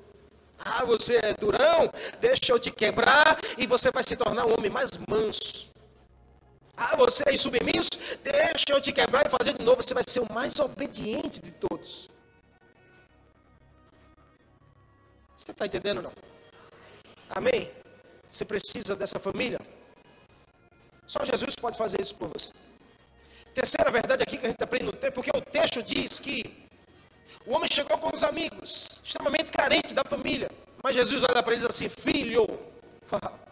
[0.65, 1.93] Ah, você é durão?
[2.19, 5.71] Deixa eu te quebrar e você vai se tornar um homem mais manso.
[6.75, 7.91] Ah, você é insubmisso?
[8.23, 9.83] Deixa eu te quebrar e fazer de novo.
[9.83, 12.09] Você vai ser o mais obediente de todos.
[15.35, 16.11] Você está entendendo não?
[17.29, 17.71] Amém?
[18.27, 19.59] Você precisa dessa família?
[21.05, 22.51] Só Jesus pode fazer isso por você.
[23.53, 26.64] Terceira verdade aqui que a gente aprende no tempo, porque o texto diz que
[27.45, 30.49] o homem chegou com os amigos, extremamente carente da família.
[30.83, 32.47] Mas Jesus olha para eles assim: Filho.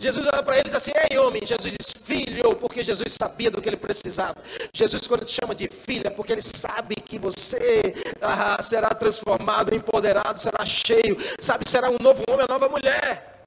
[0.00, 1.44] Jesus olha para eles assim: Ei, homem.
[1.44, 4.36] Jesus diz: Filho, porque Jesus sabia do que ele precisava.
[4.72, 10.40] Jesus, quando te chama de filha, porque ele sabe que você ah, será transformado, empoderado,
[10.40, 13.44] será cheio, sabe, será um novo homem, uma nova mulher.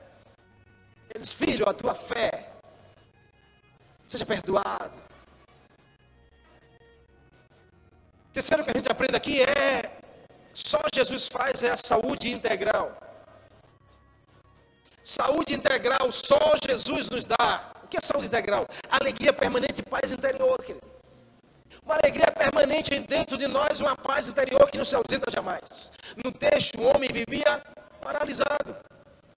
[1.13, 2.51] Eles, filho, a tua fé,
[4.05, 5.10] seja perdoado.
[8.33, 10.01] Terceiro que a gente aprende aqui é
[10.53, 12.97] só Jesus faz é a saúde integral.
[15.03, 17.73] Saúde integral só Jesus nos dá.
[17.83, 18.65] O que é saúde integral?
[18.89, 20.85] Alegria permanente e paz interior, querido.
[21.83, 25.91] Uma alegria permanente dentro de nós, uma paz interior que não se ausenta jamais.
[26.23, 27.61] No texto, o homem vivia
[27.99, 28.75] paralisado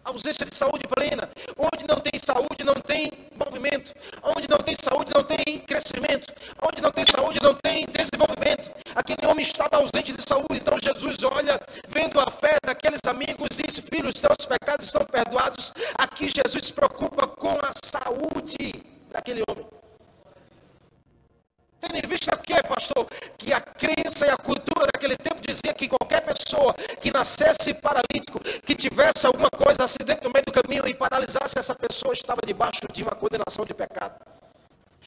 [0.05, 1.29] ausência de saúde plena.
[1.57, 3.95] Onde não tem saúde, não tem movimento.
[4.23, 6.33] Onde não tem saúde, não tem crescimento.
[6.63, 8.71] Onde não tem saúde, não tem desenvolvimento.
[8.95, 10.61] Aquele homem estava ausente de saúde.
[10.61, 15.73] Então Jesus olha, vendo a fé daqueles amigos, diz: Filhos, teus pecados estão perdoados.
[15.99, 19.67] Aqui Jesus se preocupa com a saúde daquele homem.
[21.81, 23.07] Tendo em vista o que, pastor?
[23.39, 28.39] Que a crença e a cultura daquele tempo dizia que qualquer pessoa que nascesse paralítico,
[28.65, 32.83] que tivesse alguma coisa acidente no meio do caminho e paralisasse essa pessoa, estava debaixo
[32.93, 34.15] de uma condenação de pecado.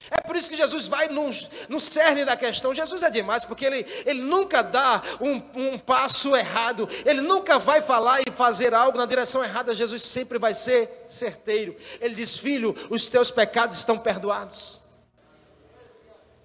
[0.10, 1.30] É por isso que Jesus vai no,
[1.70, 2.74] no cerne da questão.
[2.74, 7.82] Jesus é demais, porque ele, ele nunca dá um, um passo errado, ele nunca vai
[7.82, 9.76] falar e fazer algo na direção errada.
[9.76, 11.76] Jesus sempre vai ser certeiro.
[12.00, 14.87] Ele diz: Filho, os teus pecados estão perdoados.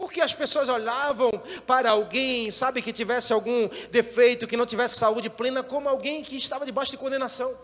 [0.02, 1.30] Porque as pessoas olhavam
[1.64, 6.34] para alguém, sabe, que tivesse algum defeito, que não tivesse saúde plena, como alguém que
[6.34, 7.54] estava debaixo de condenação.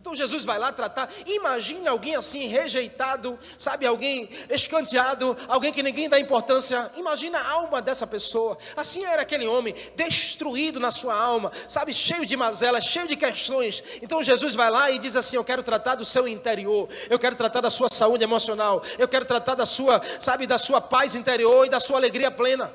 [0.00, 1.10] Então Jesus vai lá tratar.
[1.26, 6.90] Imagina alguém assim, rejeitado, sabe, alguém escanteado, alguém que ninguém dá importância.
[6.96, 8.56] Imagina a alma dessa pessoa.
[8.74, 13.84] Assim era aquele homem, destruído na sua alma, sabe, cheio de mazelas, cheio de questões.
[14.00, 17.36] Então Jesus vai lá e diz assim: Eu quero tratar do seu interior, eu quero
[17.36, 21.66] tratar da sua saúde emocional, eu quero tratar da sua, sabe, da sua paz interior
[21.66, 22.72] e da sua alegria plena.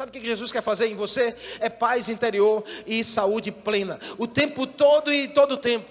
[0.00, 1.36] Sabe o que Jesus quer fazer em você?
[1.60, 4.00] É paz interior e saúde plena.
[4.16, 5.90] O tempo todo e todo o tempo.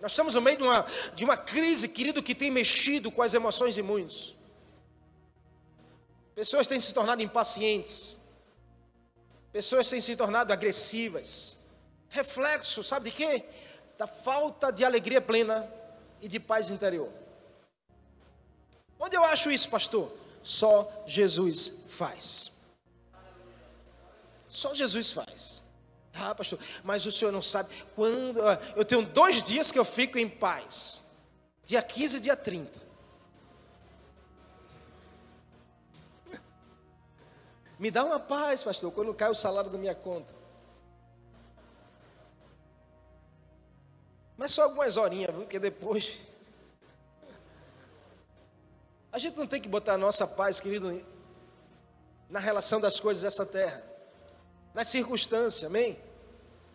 [0.00, 3.34] Nós estamos no meio de uma, de uma crise, querido, que tem mexido com as
[3.34, 4.36] emoções de muitos.
[6.36, 8.20] Pessoas têm se tornado impacientes.
[9.50, 11.58] Pessoas têm se tornado agressivas.
[12.10, 13.44] Reflexo, sabe de quê?
[13.98, 15.68] Da falta de alegria plena
[16.20, 17.10] e de paz interior.
[19.00, 20.16] Onde eu acho isso, pastor?
[20.44, 22.51] Só Jesus faz.
[24.52, 25.64] Só Jesus faz.
[26.12, 28.38] Ah, pastor, mas o senhor não sabe quando.
[28.76, 31.06] Eu tenho dois dias que eu fico em paz.
[31.64, 32.70] Dia 15 e dia 30.
[37.78, 40.34] Me dá uma paz, pastor, quando cai o salário da minha conta.
[44.36, 45.44] Mas só algumas horinhas, viu?
[45.44, 46.26] Porque depois.
[49.10, 51.02] A gente não tem que botar a nossa paz, querido,
[52.28, 53.91] na relação das coisas dessa terra,
[54.74, 55.98] nas circunstâncias, amém?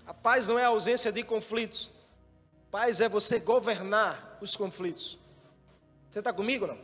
[0.05, 1.91] A paz não é a ausência de conflitos,
[2.71, 5.17] paz é você governar os conflitos.
[6.09, 6.77] Você está comigo não?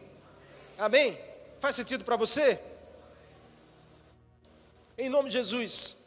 [0.78, 1.18] Amém?
[1.60, 2.60] Faz sentido para você?
[4.98, 6.04] Em nome de Jesus.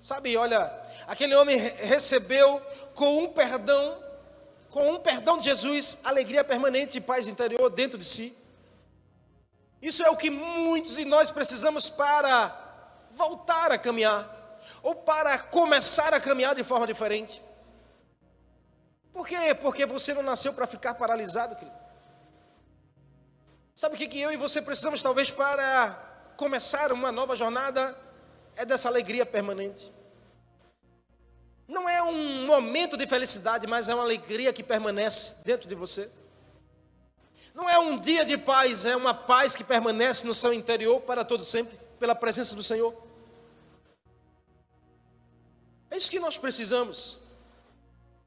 [0.00, 0.70] Sabe, olha,
[1.06, 2.60] aquele homem recebeu
[2.94, 4.02] com um perdão,
[4.68, 8.36] com um perdão de Jesus, alegria permanente e paz interior dentro de si.
[9.80, 12.63] Isso é o que muitos de nós precisamos para
[13.14, 14.28] voltar a caminhar,
[14.82, 17.42] ou para começar a caminhar de forma diferente.
[19.12, 19.54] Por quê?
[19.54, 21.76] Porque você não nasceu para ficar paralisado, querido.
[23.74, 25.90] Sabe o que, que eu e você precisamos, talvez, para
[26.36, 27.96] começar uma nova jornada?
[28.56, 29.90] É dessa alegria permanente.
[31.66, 36.10] Não é um momento de felicidade, mas é uma alegria que permanece dentro de você.
[37.54, 41.24] Não é um dia de paz, é uma paz que permanece no seu interior para
[41.24, 42.94] todo sempre, pela presença do Senhor.
[45.94, 47.18] É isso que nós precisamos.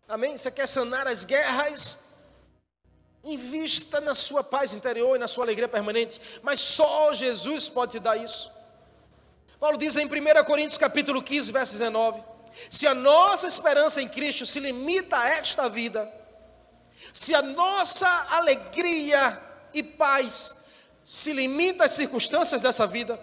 [0.08, 0.38] Amém?
[0.38, 2.16] Você quer sanar as guerras?
[3.22, 6.22] Invista na sua paz interior e na sua alegria permanente.
[6.42, 8.50] Mas só Jesus pode te dar isso.
[9.60, 12.24] Paulo diz em 1 Coríntios capítulo 15, verso 19:
[12.70, 16.10] Se a nossa esperança em Cristo se limita a esta vida,
[17.12, 19.38] se a nossa alegria
[19.74, 20.62] e paz
[21.04, 23.20] se limita às circunstâncias dessa vida,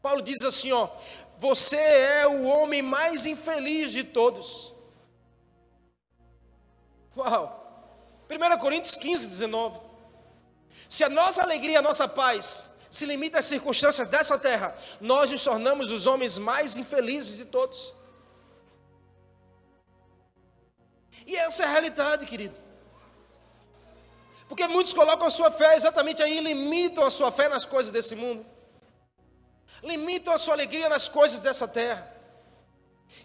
[0.00, 0.88] Paulo diz assim: ó,
[1.38, 4.72] você é o homem mais infeliz de todos.
[7.16, 7.54] Uau!
[8.28, 9.78] 1 Coríntios 15, 19.
[10.88, 15.44] Se a nossa alegria, a nossa paz se limita às circunstâncias dessa terra, nós nos
[15.44, 17.94] tornamos os homens mais infelizes de todos.
[21.26, 22.56] E essa é a realidade, querido.
[24.48, 28.16] Porque muitos colocam a sua fé exatamente aí, limitam a sua fé nas coisas desse
[28.16, 28.44] mundo,
[29.82, 32.12] limitam a sua alegria nas coisas dessa terra.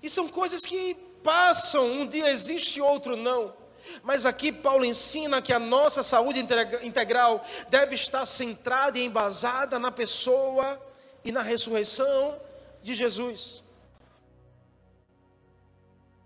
[0.02, 3.54] E são coisas que passam, um dia existe, outro não.
[4.02, 6.40] Mas aqui Paulo ensina que a nossa saúde
[6.84, 10.82] integral deve estar centrada e embasada na pessoa
[11.24, 12.40] e na ressurreição
[12.82, 13.64] de Jesus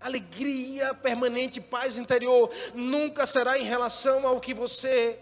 [0.00, 5.18] alegria permanente, paz interior, nunca será em relação ao que você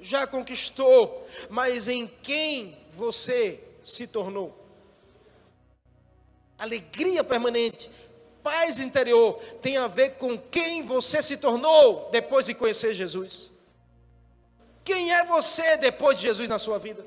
[0.00, 4.52] já conquistou, mas em quem você se tornou.
[6.58, 7.88] Alegria permanente,
[8.42, 13.52] paz interior, tem a ver com quem você se tornou depois de conhecer Jesus.
[14.84, 17.06] Quem é você depois de Jesus na sua vida?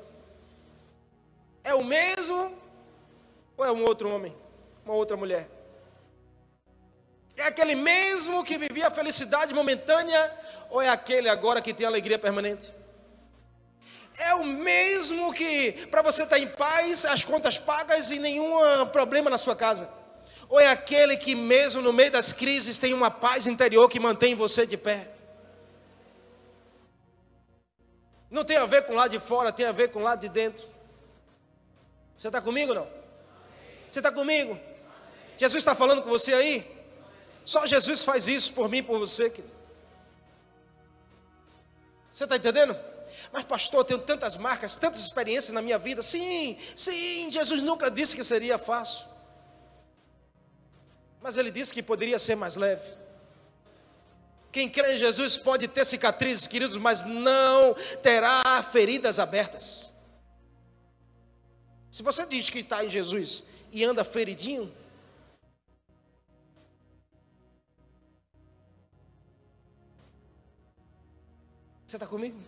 [1.62, 2.56] É o mesmo
[3.58, 4.34] ou é um outro homem,
[4.82, 5.50] uma outra mulher?
[7.36, 10.34] É aquele mesmo que vivia a felicidade momentânea
[10.70, 12.79] ou é aquele agora que tem alegria permanente?
[14.18, 19.30] É o mesmo que para você estar em paz, as contas pagas e nenhum problema
[19.30, 19.88] na sua casa?
[20.48, 24.34] Ou é aquele que mesmo no meio das crises tem uma paz interior que mantém
[24.34, 25.08] você de pé?
[28.30, 30.68] Não tem a ver com lá de fora, tem a ver com lá de dentro.
[32.16, 32.86] Você está comigo não?
[33.88, 34.58] Você está comigo?
[35.38, 36.66] Jesus está falando com você aí?
[37.44, 39.30] Só Jesus faz isso por mim e por você.
[39.30, 39.54] Querido.
[42.10, 42.76] Você está entendendo?
[43.32, 46.02] Mas, pastor, eu tenho tantas marcas, tantas experiências na minha vida.
[46.02, 49.06] Sim, sim, Jesus nunca disse que seria fácil.
[51.20, 52.88] Mas ele disse que poderia ser mais leve.
[54.52, 59.92] Quem crê em Jesus pode ter cicatrizes, queridos, mas não terá feridas abertas.
[61.90, 64.72] Se você diz que está em Jesus e anda feridinho,
[71.90, 72.38] Você está comigo?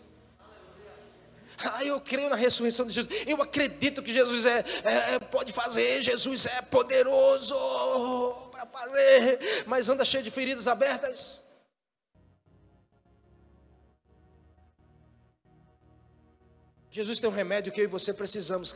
[1.64, 3.24] Ah, eu creio na ressurreição de Jesus.
[3.26, 6.02] Eu acredito que Jesus é, é, é pode fazer.
[6.02, 7.54] Jesus é poderoso
[8.50, 9.64] para fazer.
[9.66, 11.42] Mas anda cheio de feridas abertas.
[16.90, 18.74] Jesus tem um remédio que eu e você precisamos.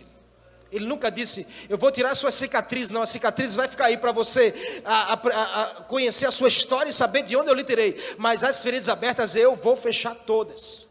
[0.73, 2.91] Ele nunca disse, eu vou tirar sua cicatriz.
[2.91, 6.91] Não, a cicatriz vai ficar aí para você a, a, a conhecer a sua história
[6.91, 7.95] e saber de onde eu lhe tirei.
[8.19, 10.89] Mas as feridas abertas eu vou fechar todas.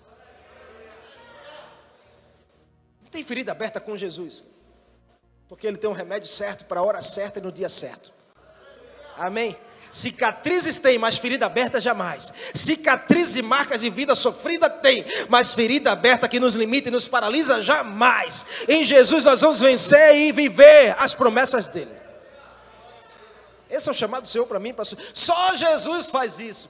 [3.01, 4.43] Não tem ferida aberta com Jesus.
[5.47, 8.11] Porque ele tem um remédio certo para a hora certa e no dia certo.
[9.17, 9.55] Amém?
[9.89, 12.33] Cicatrizes tem, mas ferida aberta jamais.
[12.53, 17.07] Cicatrizes e marcas de vida sofrida tem, mas ferida aberta que nos limita e nos
[17.07, 18.45] paralisa jamais.
[18.67, 21.95] Em Jesus nós vamos vencer e viver as promessas dele.
[23.69, 24.99] Esse é o chamado do Senhor para mim, pastor.
[25.13, 26.69] Só Jesus faz isso.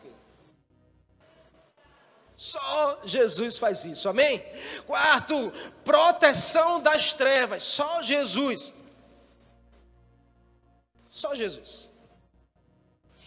[2.38, 4.44] Só Jesus faz isso, amém?
[4.86, 5.52] Quarto,
[5.84, 8.74] proteção das trevas, só Jesus.
[11.08, 11.92] Só Jesus.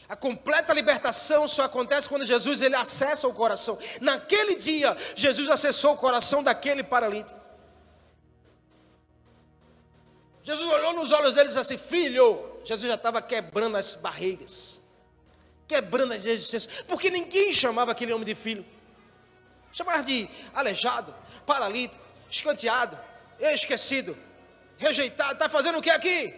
[0.09, 3.79] A completa libertação só acontece quando Jesus ele acessa o coração.
[4.01, 7.39] Naquele dia, Jesus acessou o coração daquele paralítico.
[10.43, 14.83] Jesus olhou nos olhos dele e disse assim: Filho, Jesus já estava quebrando as barreiras,
[15.67, 18.65] quebrando as resistências, porque ninguém chamava aquele homem de filho.
[19.79, 21.15] Chamar de aleijado,
[21.47, 22.99] paralítico, escanteado,
[23.39, 24.19] esquecido,
[24.77, 25.35] rejeitado.
[25.35, 26.35] Está fazendo o que aqui?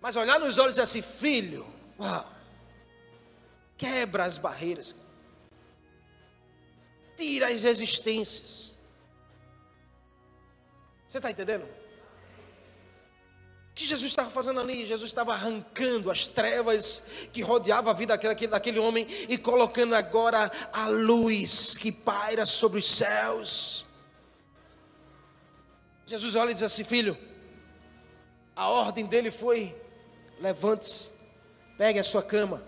[0.00, 2.32] Mas olhar nos olhos e assim, filho, uau,
[3.76, 4.96] quebra as barreiras,
[7.14, 8.78] tira as resistências.
[11.06, 11.68] Você está entendendo?
[13.80, 14.84] Que Jesus estava fazendo ali?
[14.84, 20.52] Jesus estava arrancando as trevas que rodeavam a vida daquele, daquele homem e colocando agora
[20.70, 23.86] a luz que paira sobre os céus.
[26.04, 27.16] Jesus olha e diz assim: Filho,
[28.54, 29.74] a ordem dele foi:
[30.38, 31.12] levante-se,
[31.78, 32.62] pegue a sua cama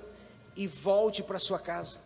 [0.56, 2.00] e volte para sua casa.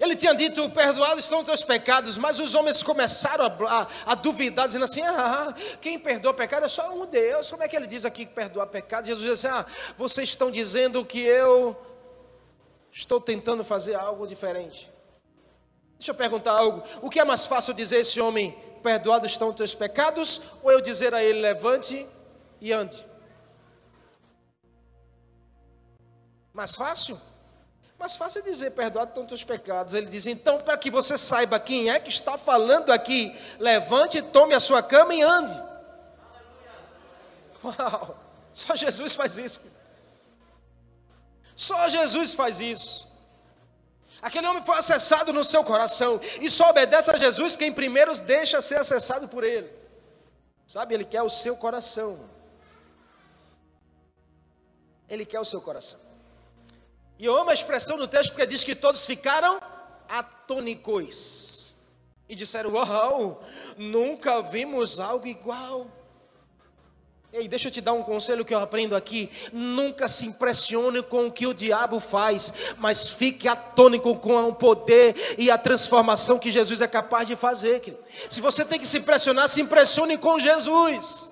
[0.00, 4.14] Ele tinha dito: Perdoados estão os teus pecados, mas os homens começaram a, a, a
[4.14, 7.50] duvidar, dizendo assim: ah, quem perdoa pecado é só um Deus.
[7.50, 9.06] Como é que ele diz aqui que perdoar pecado?
[9.06, 9.66] Jesus disse assim: Ah,
[9.98, 11.76] vocês estão dizendo que eu
[12.90, 14.90] estou tentando fazer algo diferente.
[15.98, 19.50] Deixa eu perguntar algo: o que é mais fácil dizer a esse homem: Perdoados estão
[19.50, 22.06] os teus pecados, ou eu dizer a ele: Levante
[22.58, 23.04] e ande?
[26.54, 27.20] Mais fácil?
[28.00, 29.92] Mais fácil dizer, perdoado teus pecados.
[29.92, 34.54] Ele diz, então, para que você saiba quem é que está falando aqui, levante, tome
[34.54, 35.52] a sua cama e ande.
[37.62, 38.18] Uau,
[38.54, 39.70] só Jesus faz isso.
[41.54, 43.06] Só Jesus faz isso.
[44.22, 48.62] Aquele homem foi acessado no seu coração e só obedece a Jesus quem primeiro deixa
[48.62, 49.70] ser acessado por ele.
[50.66, 52.30] Sabe, ele quer o seu coração.
[55.06, 56.09] Ele quer o seu coração.
[57.20, 59.60] E eu amo a expressão no texto porque diz que todos ficaram
[60.08, 61.76] atônicos.
[62.26, 63.44] E disseram: Uau,
[63.76, 65.86] nunca vimos algo igual.
[67.30, 69.30] Ei, deixa eu te dar um conselho que eu aprendo aqui.
[69.52, 75.14] Nunca se impressione com o que o diabo faz, mas fique atônico com o poder
[75.36, 77.82] e a transformação que Jesus é capaz de fazer.
[78.30, 81.29] Se você tem que se impressionar, se impressione com Jesus.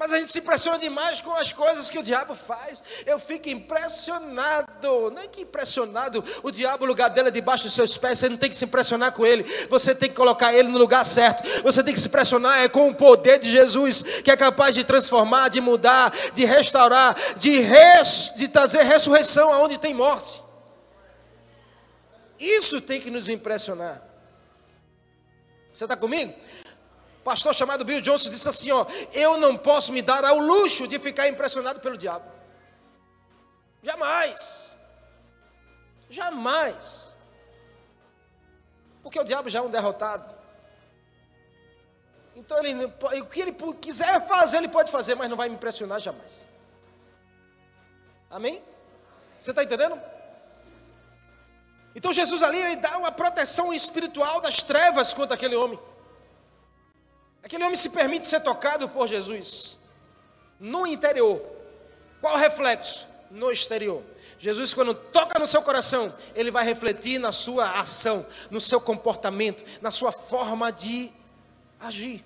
[0.00, 2.82] Mas a gente se impressiona demais com as coisas que o diabo faz.
[3.04, 5.10] Eu fico impressionado.
[5.14, 6.24] Nem que impressionado.
[6.42, 8.18] O diabo, o lugar dele é debaixo dos seus pés.
[8.18, 9.42] Você não tem que se impressionar com ele.
[9.68, 11.46] Você tem que colocar ele no lugar certo.
[11.62, 14.84] Você tem que se impressionar é com o poder de Jesus, que é capaz de
[14.84, 20.42] transformar, de mudar, de restaurar, de, res, de trazer ressurreição aonde tem morte.
[22.38, 24.00] Isso tem que nos impressionar.
[25.74, 26.34] Você está comigo?
[27.30, 30.98] Pastor chamado Bill Johnson disse assim: ó, eu não posso me dar ao luxo de
[30.98, 32.28] ficar impressionado pelo diabo.
[33.84, 34.76] Jamais.
[36.08, 37.16] Jamais.
[39.00, 40.28] Porque o diabo já é um derrotado.
[42.34, 46.00] Então ele, o que ele quiser fazer, ele pode fazer, mas não vai me impressionar
[46.00, 46.44] jamais.
[48.28, 48.60] Amém?
[49.38, 50.00] Você está entendendo?
[51.94, 55.78] Então Jesus ali ele dá uma proteção espiritual das trevas contra aquele homem.
[57.42, 59.78] Aquele homem se permite ser tocado por Jesus
[60.58, 61.42] no interior.
[62.20, 63.08] Qual reflexo?
[63.30, 64.02] No exterior.
[64.38, 69.64] Jesus, quando toca no seu coração, ele vai refletir na sua ação, no seu comportamento,
[69.80, 71.12] na sua forma de
[71.78, 72.24] agir.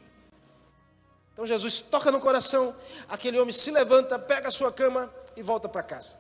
[1.33, 2.75] Então Jesus toca no coração,
[3.09, 6.19] aquele homem se levanta, pega a sua cama e volta para casa.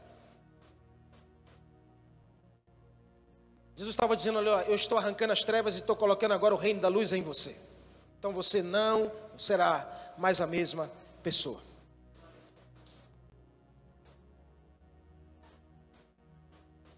[3.77, 6.81] Jesus estava dizendo: Olha, eu estou arrancando as trevas e estou colocando agora o reino
[6.81, 7.57] da luz em você.
[8.25, 10.91] Então você não será mais a mesma
[11.22, 11.61] pessoa.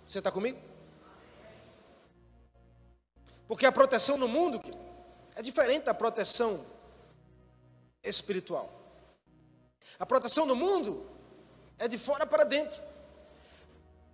[0.06, 0.56] Você está comigo?
[3.48, 4.60] Porque a proteção no mundo
[5.34, 6.64] é diferente da proteção
[8.04, 8.72] espiritual.
[9.98, 11.10] A proteção no mundo
[11.76, 12.80] é de fora para dentro.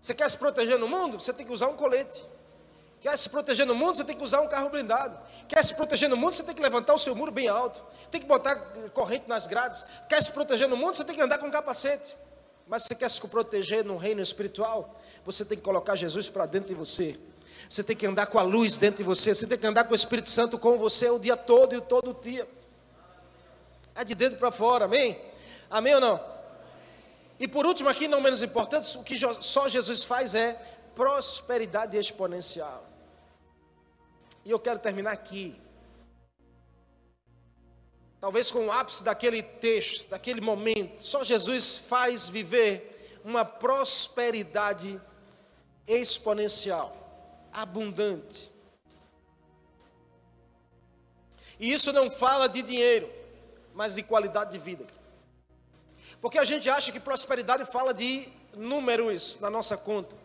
[0.00, 1.20] Você quer se proteger no mundo?
[1.20, 2.24] Você tem que usar um colete.
[3.02, 5.18] Quer se proteger no mundo, você tem que usar um carro blindado.
[5.48, 7.84] Quer se proteger no mundo, você tem que levantar o seu muro bem alto.
[8.12, 8.54] Tem que botar
[8.94, 9.84] corrente nas grades.
[10.08, 12.14] Quer se proteger no mundo, você tem que andar com capacete.
[12.64, 14.94] Mas se você quer se proteger no reino espiritual,
[15.24, 17.18] você tem que colocar Jesus para dentro de você.
[17.68, 19.34] Você tem que andar com a luz dentro de você.
[19.34, 22.12] Você tem que andar com o Espírito Santo com você o dia todo e todo
[22.12, 22.48] o dia.
[23.96, 25.20] É de dentro para fora, amém?
[25.68, 26.24] Amém ou não?
[27.40, 30.52] E por último, aqui, não menos importante, o que só Jesus faz é
[30.94, 32.91] prosperidade exponencial.
[34.44, 35.60] E eu quero terminar aqui.
[38.20, 41.00] Talvez com o ápice daquele texto, daquele momento.
[41.00, 45.00] Só Jesus faz viver uma prosperidade
[45.86, 46.96] exponencial,
[47.52, 48.50] abundante.
[51.58, 53.08] E isso não fala de dinheiro,
[53.74, 54.86] mas de qualidade de vida.
[56.20, 60.16] Porque a gente acha que prosperidade fala de números na nossa conta.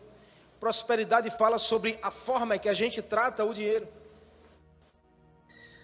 [0.60, 3.86] Prosperidade fala sobre a forma que a gente trata o dinheiro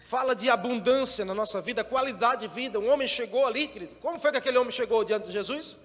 [0.04, 2.78] fala de abundância na nossa vida, qualidade de vida.
[2.78, 3.94] Um homem chegou ali, querido.
[4.02, 5.78] Como foi que aquele homem chegou diante de Jesus?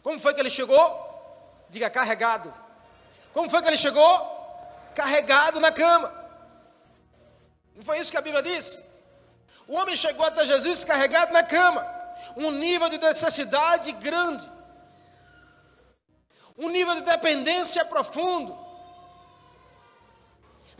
[0.00, 1.66] Como foi que ele chegou?
[1.68, 2.54] Diga carregado.
[3.34, 4.14] Como foi que ele chegou?
[4.94, 6.14] Carregado na cama.
[7.74, 8.86] Não foi isso que a Bíblia diz?
[9.66, 11.84] O homem chegou até Jesus carregado na cama.
[12.36, 14.48] Um nível de necessidade grande.
[16.56, 18.56] Um nível de dependência profundo.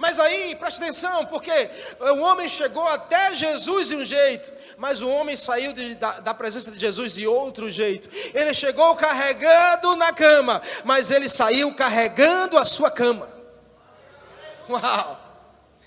[0.02, 5.08] Mas aí, preste atenção, porque o homem chegou até Jesus de um jeito, mas o
[5.08, 8.08] homem saiu de, da, da, presença de Jesus de outro jeito.
[8.34, 13.28] Ele chegou carregando na cama, mas ele saiu carregando a sua cama.
[14.68, 15.20] Uau!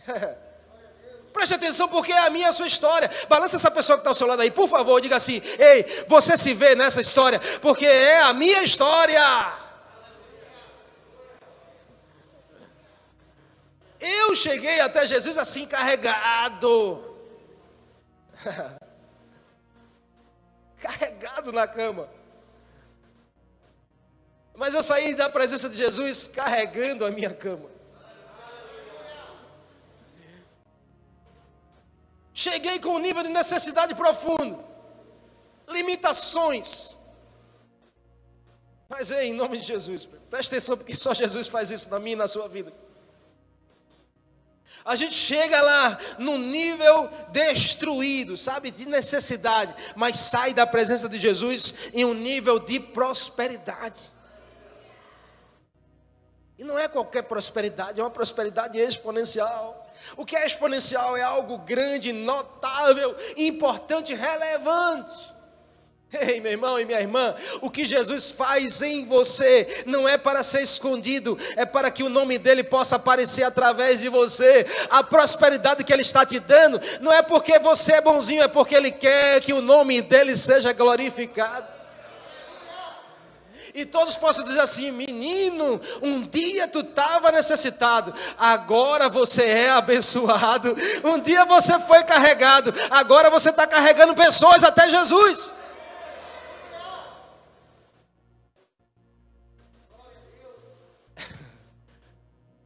[1.34, 3.11] Preste atenção, porque é a minha a sua história.
[3.28, 6.38] Balança essa pessoa que está ao seu lado aí, por favor, diga assim: Ei, você
[6.38, 9.22] se vê nessa história, porque é a minha história.
[14.00, 17.16] Eu cheguei até Jesus assim carregado.
[20.78, 22.10] carregado na cama.
[24.56, 27.70] Mas eu saí da presença de Jesus carregando a minha cama.
[32.34, 34.62] Cheguei com um nível de necessidade profundo,
[35.70, 36.98] limitações.
[38.89, 42.14] Mas ei, em nome de Jesus, preste atenção, porque só Jesus faz isso na minha
[42.14, 42.74] e na sua vida.
[44.86, 51.17] A gente chega lá no nível destruído, sabe, de necessidade, mas sai da presença de
[51.17, 54.13] Jesus em um nível de prosperidade.
[56.57, 59.91] E não é qualquer prosperidade, é uma prosperidade exponencial.
[60.15, 65.34] O que é exponencial é algo grande, notável, importante, relevante.
[66.14, 70.43] Ei, meu irmão e minha irmã, o que Jesus faz em você não é para
[70.43, 74.66] ser escondido, é para que o nome dele possa aparecer através de você.
[74.89, 78.76] A prosperidade que ele está te dando não é porque você é bonzinho, é porque
[78.76, 81.76] ele quer que o nome dele seja glorificado.
[83.74, 90.74] E todos possam dizer assim: menino, um dia tu estava necessitado, agora você é abençoado.
[91.03, 95.53] Um dia você foi carregado, agora você está carregando pessoas até Jesus.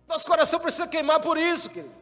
[0.09, 1.99] Nosso coração precisa queimar por isso, querido.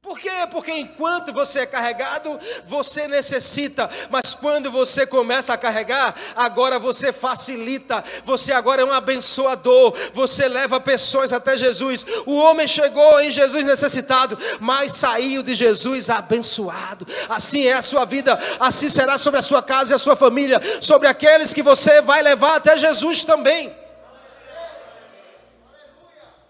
[0.00, 0.30] Por quê?
[0.50, 7.12] Porque enquanto você é carregado, você necessita, mas quando você começa a carregar, agora você
[7.12, 12.06] facilita, você agora é um abençoador, você leva pessoas até Jesus.
[12.26, 17.06] O homem chegou em Jesus necessitado, mas saiu de Jesus abençoado.
[17.28, 20.60] Assim é a sua vida, assim será sobre a sua casa e a sua família,
[20.80, 23.77] sobre aqueles que você vai levar até Jesus também.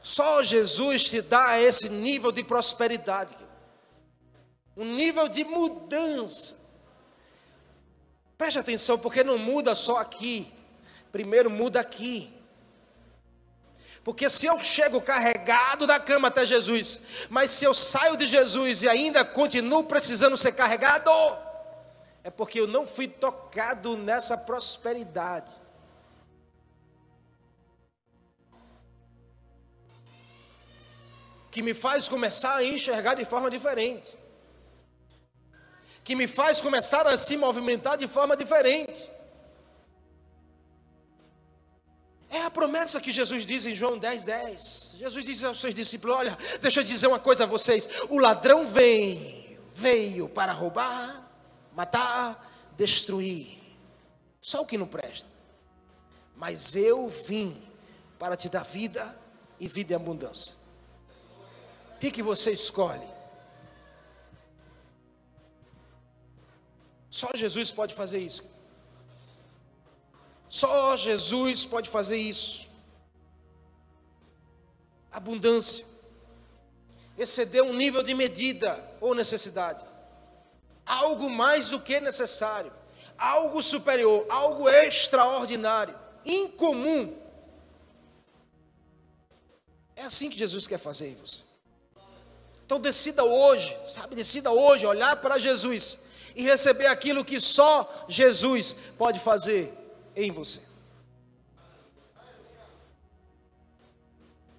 [0.09, 3.37] Só Jesus te dá esse nível de prosperidade,
[4.75, 6.57] um nível de mudança.
[8.39, 10.51] Preste atenção, porque não muda só aqui,
[11.13, 12.33] primeiro muda aqui.
[14.03, 18.85] Porque se eu chego carregado da cama até Jesus, mas se eu saio de Jesus
[18.85, 21.11] e ainda continuo precisando ser carregado,
[22.25, 25.53] é porque eu não fui tocado nessa prosperidade.
[31.59, 34.17] Que me faz começar a enxergar de forma diferente,
[36.05, 39.11] que me faz começar a se movimentar de forma diferente.
[42.31, 44.97] É a promessa que Jesus diz em João 10, 10.
[45.01, 48.65] Jesus diz aos seus discípulos: Olha, deixa eu dizer uma coisa a vocês: o ladrão
[48.65, 51.29] vem, veio para roubar,
[51.75, 53.59] matar, destruir.
[54.41, 55.29] Só o que não presta.
[56.37, 57.61] Mas eu vim
[58.17, 59.13] para te dar vida
[59.59, 60.58] e vida em abundância.
[61.99, 63.05] O que, que você escolhe?
[67.11, 68.49] Só Jesus pode fazer isso.
[70.49, 72.69] Só Jesus pode fazer isso.
[75.11, 75.85] Abundância.
[77.19, 79.85] Exceder um nível de medida ou necessidade.
[80.87, 82.73] Algo mais do que necessário.
[83.19, 87.21] Algo superior, algo extraordinário, incomum.
[89.97, 91.48] É assim que Jesus quer fazer em você.
[92.69, 96.05] Então decida hoje, sabe, decida hoje olhar para Jesus
[96.37, 99.73] e receber aquilo que só Jesus pode fazer
[100.15, 100.61] em você.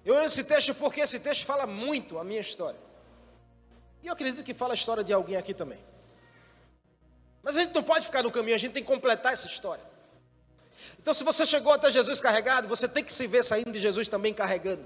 [0.04, 2.80] Eu amo esse texto porque esse texto fala muito a minha história.
[4.02, 5.78] E eu acredito que fala a história de alguém aqui também.
[7.44, 9.84] Mas a gente não pode ficar no caminho, a gente tem que completar essa história.
[10.98, 14.08] Então, se você chegou até Jesus carregado, você tem que se ver saindo de Jesus
[14.08, 14.84] também carregando.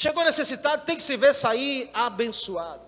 [0.00, 2.80] Chegou necessitado, tem que se ver sair abençoado.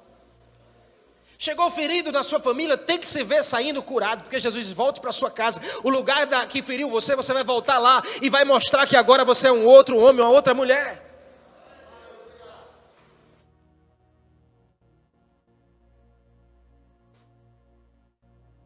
[1.38, 5.12] Chegou ferido na sua família, tem que se ver saindo curado, porque Jesus volte para
[5.12, 5.60] sua casa.
[5.84, 9.26] O lugar da, que feriu você, você vai voltar lá e vai mostrar que agora
[9.26, 11.06] você é um outro homem, uma outra mulher.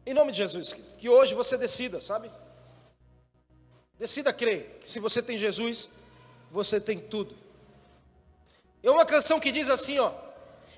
[0.05, 2.31] Em nome de Jesus, que hoje você decida, sabe?
[3.99, 5.89] Decida crer que se você tem Jesus,
[6.49, 7.46] você tem tudo.
[8.87, 10.09] É uma canção que diz assim, ó: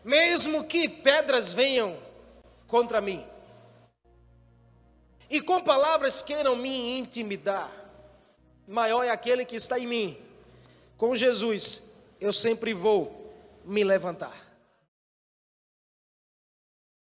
[0.04, 1.96] Mesmo que pedras venham
[2.66, 3.24] contra mim,
[5.30, 7.72] e com palavras queiram me intimidar,
[8.68, 10.18] maior é aquele que está em mim.
[10.98, 13.32] Com Jesus, eu sempre vou
[13.64, 14.49] me levantar.